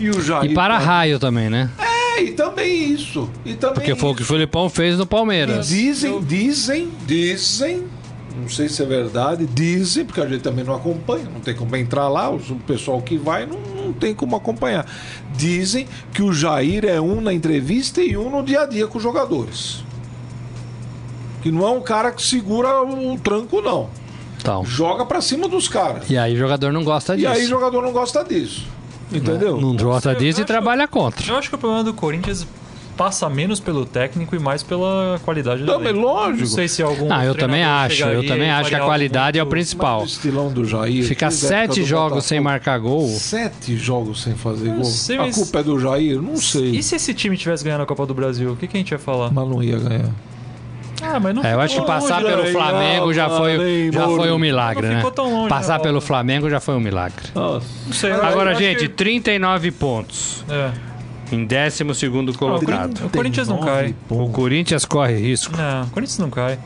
[0.00, 1.70] E o Jair E para tá- raio também, né?
[1.78, 3.28] É, e também isso.
[3.44, 4.32] E também Porque foi o que o isso.
[4.32, 5.68] Filipão fez no E Palmeiras.
[5.68, 7.84] dizem, dizem, dizem,
[8.40, 11.74] não sei se é verdade, dizem, porque a gente também não acompanha, não tem como
[11.74, 14.86] entrar lá, o pessoal que vai não, não tem como acompanhar.
[15.36, 18.98] Dizem que o Jair é um na entrevista e um no dia a dia com
[18.98, 19.82] os jogadores.
[21.42, 23.88] Que não é um cara que segura o tranco, não.
[24.40, 24.64] Então.
[24.64, 26.08] Joga pra cima dos caras.
[26.08, 27.28] E aí o jogador não gosta E disso.
[27.30, 28.66] aí o jogador não gosta disso.
[29.12, 29.60] Entendeu?
[29.60, 31.26] Não gosta Eu disso e trabalha contra.
[31.26, 32.46] Eu acho que o problema do Corinthians
[32.96, 36.40] passa menos pelo técnico e mais pela qualidade do Também, lógico.
[36.40, 38.02] Não sei se algum Ah, eu também acho.
[38.02, 40.04] Eu também e acho que a qualidade é o principal.
[40.04, 41.04] Estilão do Jair.
[41.04, 43.08] Ficar sete jogos sem marcar gol.
[43.08, 44.84] Sete jogos sem fazer gol.
[44.84, 46.20] sei, A culpa é do Jair?
[46.20, 46.70] Não sei.
[46.76, 48.90] E se esse time tivesse ganhando a Copa do Brasil, o que, que a gente
[48.90, 49.30] ia falar?
[49.32, 50.10] Mas não ia ganhar.
[51.14, 52.52] Ah, mas não É, eu acho que passar longe, pelo né?
[52.52, 54.96] Flamengo já foi, já foi um milagre, Não né?
[54.98, 56.00] ficou tão longe, Passar né, pelo?
[56.00, 57.24] Flamengo já foi um milagre.
[57.34, 57.66] Nossa.
[57.86, 60.44] Não sei, Agora, gente, que- 39 pontos.
[60.48, 60.70] É.
[61.30, 61.84] Em 12
[62.38, 63.04] colocado.
[63.06, 63.94] O Corinthians não cai.
[64.08, 65.54] O Corinthians corre risco.
[65.56, 66.58] Não, o Corinthians não cai.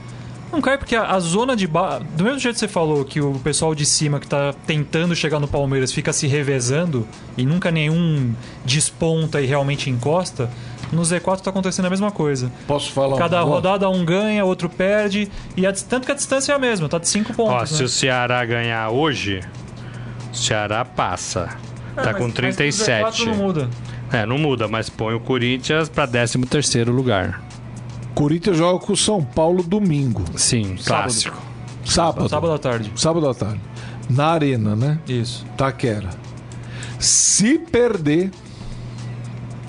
[0.53, 2.05] Não cai porque a, a zona de baixo.
[2.14, 5.40] Do mesmo jeito que você falou que o pessoal de cima que tá tentando chegar
[5.40, 8.34] no Palmeiras fica se revezando e nunca nenhum
[8.64, 10.51] desponta e realmente encosta,
[10.93, 12.51] no Z4 tá acontecendo a mesma coisa.
[12.66, 15.30] Posso falar Cada um rodada um ganha, outro perde.
[15.57, 17.70] E a, tanto que a distância é a mesma, tá de 5 Ó, pontos.
[17.70, 17.84] se né?
[17.84, 19.40] o Ceará ganhar hoje,
[20.32, 21.49] o Ceará passa.
[21.97, 23.22] É, Tá mas- com mas o 37.
[23.22, 23.70] Z4 não muda.
[24.12, 27.43] É, não muda, mas põe o Corinthians pra 13 terceiro lugar.
[28.14, 30.22] Corinthians joga com o São Paulo domingo.
[30.36, 31.36] Sim, clássico.
[31.84, 32.28] Sábado.
[32.28, 32.93] Sábado à tarde.
[32.95, 33.61] Sábado à tarde.
[34.11, 34.99] Na arena, né?
[35.09, 35.45] Isso.
[35.57, 36.11] Taquera.
[36.99, 38.30] Se perder.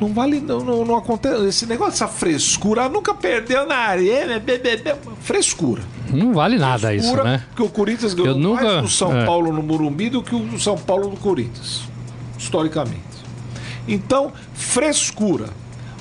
[0.08, 0.40] Não vale.
[0.40, 1.46] Não, não, não acontece.
[1.46, 2.88] Esse negócio, essa frescura.
[2.90, 4.40] Nunca perdeu na arena.
[4.40, 5.82] be- be- be- Frescura.
[6.10, 7.44] Não vale nada isso, Frescura, né?
[7.50, 9.26] Porque o Corinthians ganhou Eu nunca- mais do São é.
[9.26, 11.82] Paulo no Morumbi do que o São Paulo do Corinthians.
[12.38, 13.02] Historicamente.
[13.88, 15.50] Então, frescura.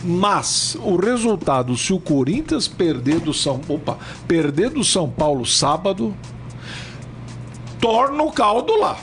[0.05, 3.97] Mas o resultado, se o Corinthians perder do São, opa,
[4.27, 6.13] perder do São Paulo sábado,
[7.81, 8.97] torna o caldo lá.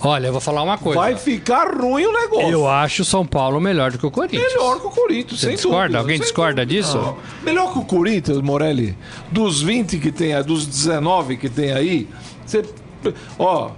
[0.00, 1.00] Olha, eu vou falar uma coisa.
[1.00, 2.48] Vai ficar ruim o negócio.
[2.50, 4.42] Eu acho o São Paulo melhor do que o Corinthians.
[4.52, 5.78] Melhor que o Corinthians, sem discorda?
[5.80, 5.98] dúvida.
[5.98, 6.82] Alguém sem discorda dúvida.
[6.82, 6.98] disso?
[6.98, 7.16] Não.
[7.42, 8.96] Melhor que o Corinthians, Morelli.
[9.30, 12.08] Dos 20 que tem, aí, dos 19 que tem aí,
[12.44, 12.64] você.
[13.38, 13.70] Ó.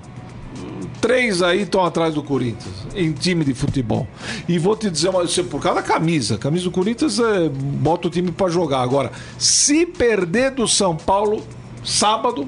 [1.00, 4.06] Três aí estão atrás do Corinthians, em time de futebol.
[4.46, 6.34] E vou te dizer, uma, isso é por causa da camisa.
[6.34, 8.82] A camisa do Corinthians é, bota o time pra jogar.
[8.82, 11.42] Agora, se perder do São Paulo
[11.82, 12.46] sábado,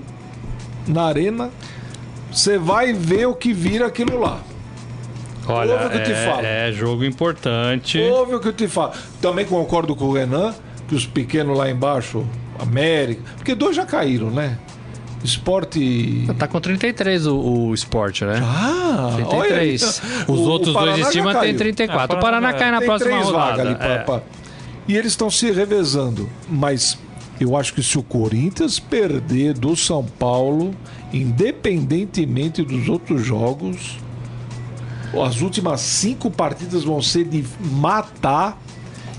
[0.86, 1.50] na Arena,
[2.33, 4.41] você vai ver o que vira aquilo lá.
[5.47, 6.41] Olha, Ouve o que eu te falo.
[6.47, 7.99] é, é jogo importante.
[7.99, 8.93] Ouve o que eu te falo.
[9.20, 10.55] Também concordo com o Renan,
[10.87, 12.24] que os pequenos lá embaixo,
[12.61, 13.22] América.
[13.37, 14.57] Porque dois já caíram, né?
[15.24, 16.24] Esporte.
[16.39, 18.41] Tá com 33 o, o esporte, né?
[18.43, 19.83] Ah, 33.
[20.03, 21.57] olha, Os o- outros o dois de cima tem caiu.
[21.59, 22.16] 34.
[22.16, 23.45] É, o Paraná Paraná cai na Tem próxima três rodada.
[23.51, 23.99] vagas ali pra, É.
[23.99, 24.20] pra-
[24.89, 26.28] E eles estão se revezando.
[26.49, 26.99] Mas
[27.41, 30.74] eu acho que se o Corinthians perder do São Paulo,
[31.12, 33.99] independentemente dos outros jogos,
[35.20, 38.61] as últimas cinco partidas vão ser de matar.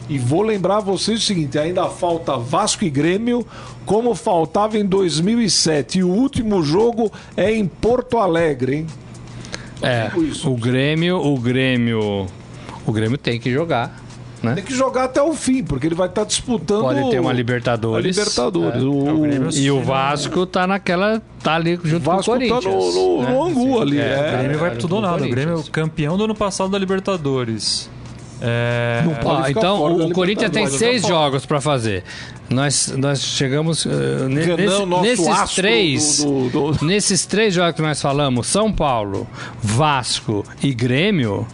[0.09, 3.45] E vou lembrar vocês o seguinte: ainda falta Vasco e Grêmio,
[3.85, 5.99] como faltava em 2007.
[5.99, 8.87] E o último jogo é em Porto Alegre, hein?
[9.81, 10.49] É, isso.
[10.49, 12.27] o Grêmio, o Grêmio,
[12.85, 14.02] o Grêmio tem que jogar,
[14.43, 14.55] né?
[14.55, 16.81] Tem que jogar até o fim, porque ele vai estar disputando.
[16.81, 18.17] Pode ter uma a Libertadores.
[18.17, 18.81] Libertadores.
[18.81, 18.85] É.
[18.85, 22.47] O, o Grêmio E o Vasco tá naquela, tá ali junto Vasco com o tá
[22.55, 22.95] Corinthians.
[22.95, 23.31] no, no, né?
[23.31, 23.99] no angu ali.
[23.99, 25.23] É, É, O Grêmio vai é, pro tudo ou nada.
[25.25, 27.89] O Grêmio é o campeão do ano passado da Libertadores.
[28.45, 29.01] É...
[29.05, 32.03] Não pode Ó, ficar então, o, o Corinthians tem seis jogos pra fazer.
[32.49, 38.01] Nós, nós chegamos Renan, nesse- nesses três, do- do- do- nesses três jogos que nós
[38.01, 39.25] falamos, São Paulo,
[39.61, 41.47] Vasco e Grêmio.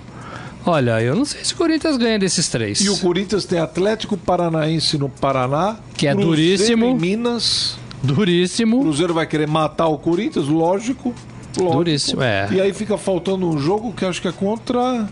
[0.65, 2.81] Olha, eu não sei se o Corinthians ganha desses três.
[2.81, 5.77] E o Corinthians tem Atlético Paranaense no Paraná.
[5.95, 6.85] Que é Cruzeiro duríssimo.
[6.85, 7.77] Em Minas.
[8.03, 8.79] O Duríssimo.
[8.81, 11.13] Cruzeiro vai querer matar o Corinthians, lógico.
[11.57, 11.77] lógico.
[11.77, 12.47] Duríssimo, é.
[12.51, 15.07] E aí fica faltando um jogo que acho que é contra.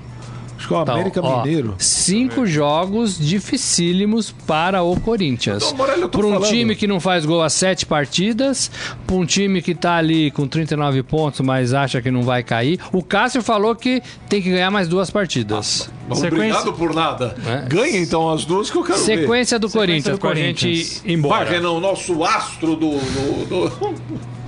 [0.57, 1.75] Acho que é o Então, América ó, Mineiro.
[1.77, 5.63] Cinco jogos dificílimos para o Corinthians.
[5.71, 6.47] Então, Para um falando.
[6.49, 8.71] time que não faz gol há sete partidas,
[9.05, 12.79] para um time que tá ali com 39 pontos, mas acha que não vai cair.
[12.91, 15.89] O Cássio falou que tem que ganhar mais duas partidas.
[16.09, 17.35] Obrigado Sequência- por nada.
[17.45, 17.67] É.
[17.69, 19.03] Ganha então as duas que eu quero ver.
[19.19, 20.77] Sequência do Sequência Corinthians, do pra Corinthians.
[20.77, 21.45] gente ir embora.
[21.45, 23.93] Vai, Renan, o nosso astro do, do, do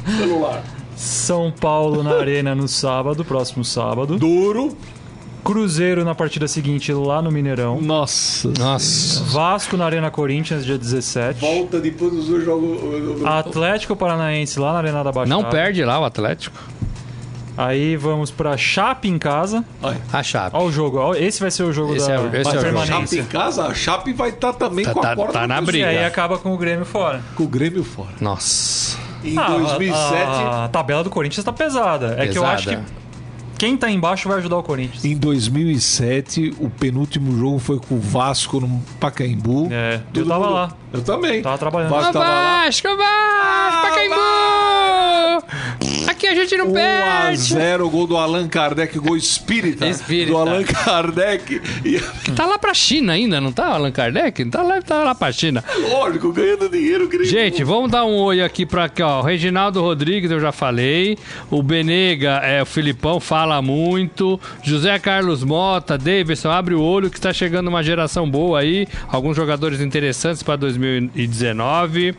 [0.18, 0.64] celular.
[0.96, 4.18] São Paulo na Arena no sábado, próximo sábado.
[4.18, 4.76] Duro.
[5.44, 7.80] Cruzeiro na partida seguinte lá no Mineirão.
[7.82, 8.52] Nossa.
[8.58, 9.24] Nossa.
[9.26, 11.40] Vasco na Arena Corinthians, dia 17.
[11.40, 13.26] Volta depois dos dois jogos.
[13.26, 15.30] Atlético Paranaense lá na Arena da Baixada.
[15.42, 16.58] Não perde lá o Atlético.
[17.58, 19.66] Aí vamos pra Chape em casa.
[20.14, 20.56] A Chape.
[20.56, 21.14] Olha o jogo.
[21.16, 22.54] Esse vai ser o jogo Esse da, é esse da é o jogo.
[22.56, 23.20] Chape permanência.
[23.20, 25.70] em casa, a Chape vai estar também Tá- com a tá- corda tá na pescoço.
[25.78, 25.88] E briga.
[25.88, 27.22] aí acaba com o Grêmio fora.
[27.36, 28.12] Com o Grêmio fora.
[28.22, 28.98] Nossa.
[29.26, 32.16] Em Ah, 2007, A, a tabela do Corinthians tá pesada.
[32.18, 32.52] É que eu Pesada.
[32.54, 32.78] acho que
[33.60, 35.04] quem tá embaixo vai ajudar o Corinthians.
[35.06, 39.68] em 2007, o penúltimo jogo foi com o Vasco no Pacaembu.
[39.70, 40.72] É, eu Todo tava mundo- lá.
[40.94, 41.42] Eu também.
[41.42, 41.90] Tava trabalhando.
[41.92, 42.66] Vasco tava lá.
[42.66, 45.89] Vasco, Vasco, Pacaembu!
[46.30, 47.38] A gente não 1 a perde.
[47.54, 50.32] 0 gol do Allan Kardec, gol espírita, Espírita.
[50.32, 51.62] do Allan Kardec.
[51.84, 52.00] E,
[52.36, 54.46] Tá lá pra China ainda, não tá, Allan Kardec?
[54.46, 55.64] Tá lá, tá lá pra China.
[55.92, 57.08] lógico, ganhando dinheiro.
[57.10, 57.30] querido.
[57.30, 59.20] Gente, vamos dar um oi aqui pra aqui, ó.
[59.20, 61.18] O Reginaldo Rodrigues, eu já falei.
[61.50, 64.40] O Benega, é, o Filipão, fala muito.
[64.64, 68.88] José Carlos Mota, Davidson, abre o olho que está chegando uma geração boa aí.
[69.12, 72.16] Alguns jogadores interessantes pra 2019.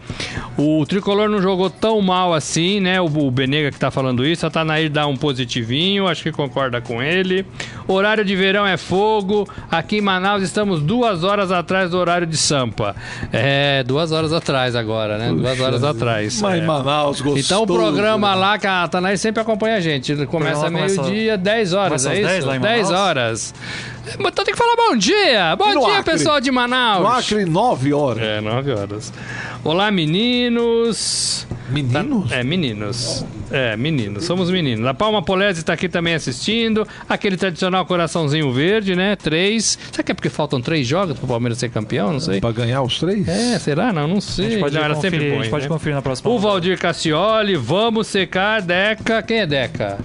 [0.59, 3.01] O Tricolor não jogou tão mal assim, né?
[3.01, 4.47] O, o Benega que tá falando isso.
[4.47, 7.47] A Tanair dá um positivinho, acho que concorda com ele.
[7.87, 9.49] Horário de verão é fogo.
[9.71, 12.95] Aqui em Manaus estamos duas horas atrás do horário de Sampa.
[13.33, 15.29] É, duas horas atrás agora, né?
[15.29, 15.91] duas Puxa horas vida.
[15.91, 16.41] atrás.
[16.41, 16.67] Mas é.
[16.67, 17.45] Manaus, gostoso.
[17.45, 18.35] Então o programa né?
[18.37, 20.13] lá que a Tanaí sempre acompanha a gente.
[20.13, 22.29] Ele começa meio-dia, 10 horas, é isso?
[22.29, 23.01] 10 lá em 10 Manaus?
[23.01, 23.55] horas.
[24.19, 25.55] Então tem que falar bom dia!
[25.57, 26.13] Bom dia, Acre?
[26.13, 27.03] pessoal de Manaus!
[27.03, 28.23] No Acre, 9 horas.
[28.23, 29.13] É, 9 horas.
[29.63, 31.47] Olá, meninos!
[31.71, 32.33] Meninos?
[32.33, 33.25] É, meninos.
[33.51, 34.25] É, meninos.
[34.25, 34.87] Somos meninos.
[34.87, 36.87] A Palma Polese está aqui também assistindo.
[37.09, 39.17] Aquele tradicional coraçãozinho verde, né?
[39.17, 39.79] Três.
[39.91, 42.13] Será que é porque faltam três jogos para o Palmeiras ser campeão?
[42.13, 42.41] Não sei.
[42.41, 43.27] Pra ganhar os três?
[43.29, 43.93] É, será?
[43.93, 44.51] Não, não A sei.
[44.51, 45.69] gente pode, não, era conferir, sempre bom, a gente pode né?
[45.69, 46.31] conferir na próxima.
[46.31, 49.23] O Valdir Cassioli, vamos secar Deca.
[49.23, 49.99] Quem é Deca?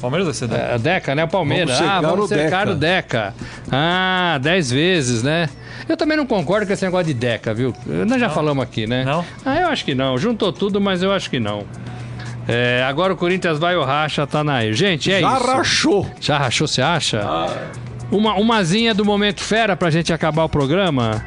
[0.00, 1.24] Palmeiras vai ser da- É, Deca, né?
[1.24, 1.78] O Palmeiras.
[1.78, 2.70] Vamos ah, vamos Deca.
[2.70, 3.34] o Deca.
[3.70, 5.48] Ah, dez vezes, né?
[5.88, 7.72] Eu também não concordo com esse negócio de Deca, viu?
[7.86, 9.04] Nós já falamos aqui, né?
[9.04, 9.24] Não?
[9.44, 10.18] Ah, eu acho que não.
[10.18, 11.64] Juntou tudo, mas eu acho que não.
[12.48, 14.72] É, agora o Corinthians vai, o racha, tá na aí.
[14.72, 15.46] Gente, é Já isso.
[15.46, 16.10] rachou.
[16.20, 17.20] Já rachou, você acha?
[18.10, 21.24] Uma, umazinha do Momento Fera pra gente acabar o programa.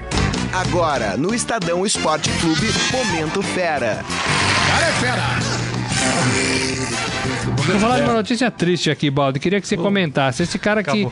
[0.53, 3.99] Agora, no Estadão Esporte Clube, Momento Fera.
[7.71, 9.39] Vou falar de uma notícia triste aqui, Baldi.
[9.39, 10.41] Queria que você comentasse.
[10.43, 11.07] Esse cara que,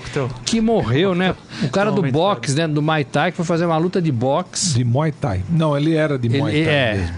[0.45, 1.35] que morreu, né?
[1.63, 2.67] O cara do boxe, né?
[2.67, 4.75] Do Muay Thai, que foi fazer uma luta de boxe.
[4.75, 5.41] De Muay Thai.
[5.49, 6.93] Não, ele era de Muay Ele Thai é.
[6.97, 7.15] mesmo.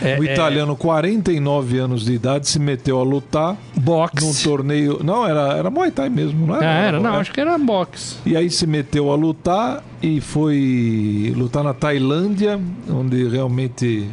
[0.00, 4.24] É, O é, italiano, 49 anos de idade, se meteu a lutar boxe.
[4.24, 5.00] num torneio.
[5.02, 6.68] Não, era, era Muay Thai mesmo, não era?
[6.68, 7.18] Ah, era, não, É.
[7.18, 8.16] acho que era boxe.
[8.26, 12.60] E aí se meteu a lutar e foi lutar na Tailândia,
[12.90, 14.08] onde realmente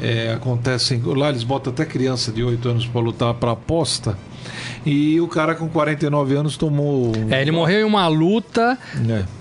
[0.00, 1.00] é, acontecem.
[1.04, 4.16] Lá eles botam até criança de 8 anos para lutar para aposta.
[4.84, 7.10] E o cara com 49 anos tomou.
[7.28, 8.78] É, ele morreu em uma luta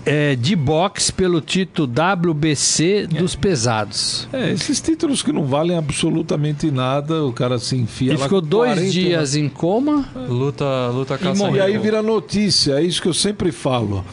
[0.05, 0.31] É.
[0.31, 4.27] é, de boxe pelo título WBC dos pesados.
[4.33, 8.71] É, esses títulos que não valem absolutamente nada, o cara se enfia Ele ficou dois
[8.73, 8.91] 49.
[8.91, 10.09] dias em coma.
[10.27, 11.57] Luta, luta caça morreu.
[11.57, 14.03] E aí vira notícia, é isso que eu sempre falo.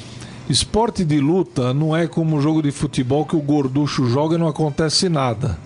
[0.51, 4.49] Esporte de luta não é como jogo de futebol que o gorducho joga e não
[4.49, 5.59] acontece nada.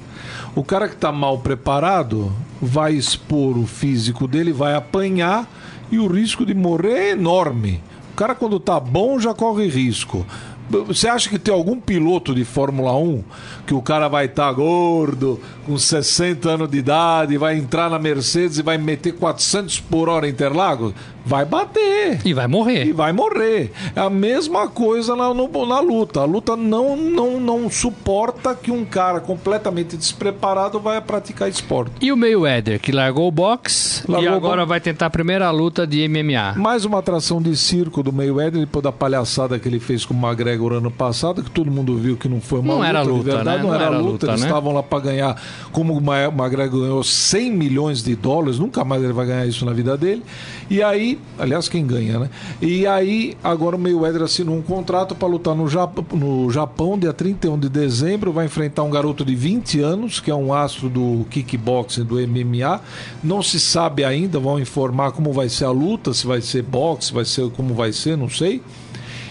[0.57, 2.33] O cara que está mal preparado
[2.63, 5.47] vai expor o físico dele, vai apanhar
[5.93, 7.83] e o risco de morrer é enorme.
[8.15, 10.25] O cara quando tá bom já corre risco.
[10.71, 13.23] Você acha que tem algum piloto de Fórmula 1
[13.67, 18.57] que o cara vai estar gordo, com 60 anos de idade, vai entrar na Mercedes
[18.57, 20.95] e vai meter 400 por hora em Interlagos?
[21.27, 22.93] Vai bater E vai e morrer.
[22.93, 23.73] vai morrer.
[23.97, 26.21] É a mesma coisa na, no- na luta.
[26.21, 31.91] A luta não, não, não suporta que um cara completamente despreparado vai praticar esporte.
[32.01, 35.51] E o Mayweather, que largou o boxe e Largou o agora vai tentar a primeira
[35.51, 36.55] luta de MMA.
[36.57, 40.17] Mais uma atração de circo do Mayweather, depois da palhaçada que ele fez com o
[40.17, 43.23] McGregor ano passado, que todo mundo viu que não foi uma Não luta era luta,
[43.25, 43.63] verdade, né?
[43.63, 44.47] não, Não era, era luta, luta, eles né?
[44.47, 49.13] estavam lá para ganhar, como o McGregor ganhou 100 milhões de dólares, nunca mais ele
[49.13, 50.23] vai ganhar isso na vida dele.
[50.71, 52.31] E aí, aliás, quem ganha, né?
[52.61, 57.13] E aí, agora o Mayweather assinou um contrato para lutar no Japão, no Japão, dia
[57.13, 61.27] 31 de dezembro, vai enfrentar um garoto de 20 anos, que é um astro do
[61.31, 62.81] kickboxing, do MMA.
[63.23, 67.13] Não se sabe ainda, vão informar como vai ser a luta, se vai ser boxe,
[67.13, 68.63] vai ser como vai ser, não sei.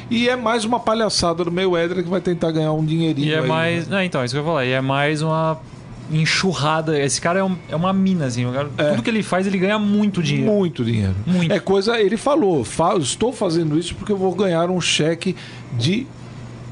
[0.10, 3.28] E é mais uma palhaçada do Mayweather que vai tentar ganhar um dinheirinho.
[3.28, 3.88] E é aí, mais.
[3.88, 3.98] né?
[3.98, 4.66] Não, então, isso que eu ia falar.
[4.66, 5.58] E é mais uma
[6.12, 6.99] enxurrada.
[6.99, 8.45] Esse cara é, um- é uma mina, assim.
[8.45, 10.51] o cara- Tudo que ele faz, ele ganha muito dinheiro.
[10.51, 11.16] Muito dinheiro.
[11.26, 11.51] Muito.
[11.51, 11.99] É coisa.
[11.99, 15.36] Ele falou: "Fa- estou fazendo isso porque eu vou ganhar um cheque
[15.78, 16.06] de.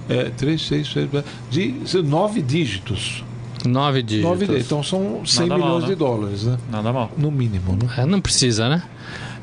[0.10, 1.08] É, três, seis, seis,
[1.50, 1.74] de
[2.04, 3.24] nove dígitos.
[3.66, 4.30] Nove dígitos.
[4.30, 4.66] Nove dígitos.
[4.66, 5.90] Então são 100 Nada mal, milhões né?
[5.90, 6.58] de dólares, né?
[6.70, 7.10] Nada mal.
[7.18, 7.90] No mínimo, né?
[7.98, 8.84] É, não precisa, né?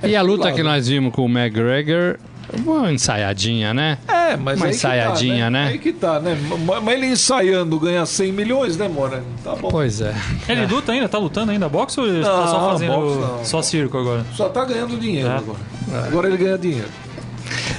[0.02, 0.70] E a luta lá, que né?
[0.70, 2.18] nós vimos com o McGregor,
[2.64, 3.98] uma ensaiadinha, né?
[4.08, 5.66] É, mas Uma aí que ensaiadinha, tá, né?
[5.68, 6.36] Aí que tá, né?
[6.82, 9.22] Mas ele ensaiando ganha 100 milhões, né, Mora?
[9.42, 9.68] Tá bom.
[9.68, 10.14] Pois é.
[10.48, 11.08] Ele luta ainda?
[11.08, 13.44] Tá lutando ainda boxe ou ele tá só fazendo boxe não.
[13.44, 14.24] só circo agora?
[14.34, 15.36] Só tá ganhando dinheiro É.
[15.36, 15.58] agora.
[16.06, 16.88] Agora ele ganha dinheiro.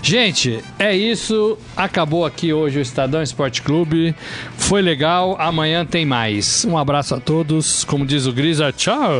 [0.01, 1.57] Gente, é isso.
[1.77, 4.15] Acabou aqui hoje o Estadão Esporte Clube.
[4.57, 5.37] Foi legal.
[5.39, 6.65] Amanhã tem mais.
[6.65, 7.83] Um abraço a todos.
[7.83, 9.11] Como diz o Grisa, tchau.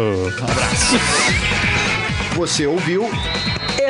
[2.35, 3.09] Você ouviu